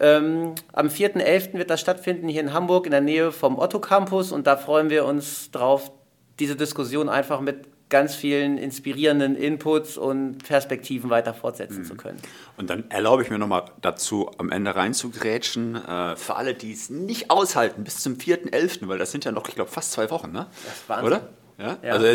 Ähm, 0.00 0.54
am 0.72 0.88
4.11. 0.88 1.54
wird 1.54 1.70
das 1.70 1.80
stattfinden 1.80 2.28
hier 2.28 2.40
in 2.40 2.52
Hamburg 2.52 2.86
in 2.86 2.92
der 2.92 3.00
Nähe 3.00 3.32
vom 3.32 3.58
Otto 3.58 3.80
Campus 3.80 4.32
und 4.32 4.46
da 4.46 4.56
freuen 4.56 4.90
wir 4.90 5.04
uns 5.04 5.50
drauf, 5.50 5.90
diese 6.38 6.54
Diskussion 6.54 7.08
einfach 7.08 7.40
mit 7.40 7.66
ganz 7.88 8.14
vielen 8.14 8.58
inspirierenden 8.58 9.34
Inputs 9.36 9.96
und 9.96 10.38
Perspektiven 10.44 11.10
weiter 11.10 11.32
fortsetzen 11.34 11.80
mhm. 11.80 11.84
zu 11.84 11.94
können. 11.96 12.20
Und 12.56 12.68
dann 12.70 12.90
erlaube 12.90 13.22
ich 13.22 13.30
mir 13.30 13.38
nochmal 13.38 13.64
dazu, 13.80 14.30
am 14.38 14.50
Ende 14.50 14.76
reinzugrätschen, 14.76 15.76
äh, 15.76 16.16
für 16.16 16.36
alle, 16.36 16.54
die 16.54 16.72
es 16.72 16.90
nicht 16.90 17.30
aushalten, 17.30 17.84
bis 17.84 18.00
zum 18.00 18.16
4.11., 18.16 18.88
weil 18.88 18.98
das 18.98 19.10
sind 19.10 19.24
ja 19.24 19.32
noch, 19.32 19.48
ich 19.48 19.54
glaube, 19.54 19.70
fast 19.70 19.92
zwei 19.92 20.10
Wochen, 20.10 20.32
ne? 20.32 20.46
Das 20.64 20.74
ist 20.74 20.88
Wahnsinn. 20.88 21.06
Oder? 21.06 21.28
Ja? 21.58 21.76
ja. 21.82 21.92
Also 21.94 22.06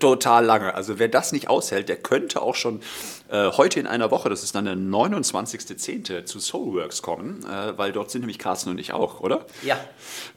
total 0.00 0.44
lange. 0.44 0.74
Also 0.74 0.98
wer 0.98 1.08
das 1.08 1.32
nicht 1.32 1.48
aushält, 1.48 1.88
der 1.88 1.96
könnte 1.96 2.42
auch 2.42 2.56
schon 2.56 2.80
äh, 3.30 3.50
heute 3.52 3.78
in 3.78 3.86
einer 3.86 4.10
Woche, 4.10 4.28
das 4.28 4.42
ist 4.42 4.54
dann 4.54 4.64
der 4.64 4.74
29.10., 4.74 6.24
zu 6.24 6.40
Soulworks 6.40 7.00
kommen, 7.00 7.44
äh, 7.44 7.78
weil 7.78 7.92
dort 7.92 8.10
sind 8.10 8.22
nämlich 8.22 8.38
Carsten 8.38 8.70
und 8.70 8.78
ich 8.78 8.92
auch, 8.92 9.20
oder? 9.20 9.46
Ja. 9.62 9.78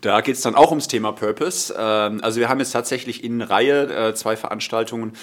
Da 0.02 0.22
geht 0.22 0.36
es 0.36 0.42
dann 0.42 0.56
auch 0.56 0.70
ums 0.70 0.88
Thema 0.88 1.12
Purpose. 1.12 1.74
Ähm, 1.78 2.22
also 2.24 2.40
wir 2.40 2.50
haben 2.50 2.60
jetzt 2.60 2.72
tatsächlich 2.72 3.24
in 3.24 3.42
Reihe 3.42 4.10
äh, 4.10 4.14
zwei 4.14 4.36
Veranstaltungen 4.36 5.14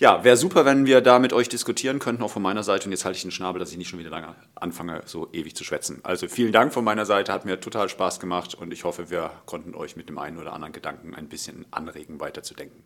ja, 0.00 0.24
wäre 0.24 0.36
super, 0.36 0.64
wenn 0.64 0.86
wir 0.86 1.02
da 1.02 1.18
mit 1.18 1.34
euch 1.34 1.50
diskutieren 1.50 1.98
könnten, 1.98 2.22
auch 2.22 2.30
von 2.30 2.42
meiner 2.42 2.62
Seite. 2.62 2.86
Und 2.86 2.92
jetzt 2.92 3.04
halte 3.04 3.16
ich 3.18 3.22
den 3.22 3.30
Schnabel, 3.30 3.60
dass 3.60 3.70
ich 3.70 3.76
nicht 3.76 3.88
schon 3.88 3.98
wieder 3.98 4.08
lange 4.08 4.34
anfange, 4.54 5.02
so 5.04 5.28
ewig 5.32 5.54
zu 5.54 5.62
schwätzen. 5.62 6.00
Also 6.02 6.26
vielen 6.26 6.52
Dank 6.52 6.72
von 6.72 6.84
meiner 6.84 7.04
Seite, 7.04 7.32
hat 7.32 7.44
mir 7.44 7.60
total 7.60 7.90
Spaß 7.90 8.18
gemacht 8.18 8.54
und 8.54 8.72
ich 8.72 8.84
hoffe, 8.84 9.10
wir 9.10 9.30
konnten 9.44 9.74
euch 9.74 9.96
mit 9.96 10.08
dem 10.08 10.16
einen 10.16 10.38
oder 10.38 10.54
anderen 10.54 10.72
Gedanken 10.72 11.14
ein 11.14 11.28
bisschen 11.28 11.66
anregen, 11.70 12.18
weiterzudenken. 12.18 12.82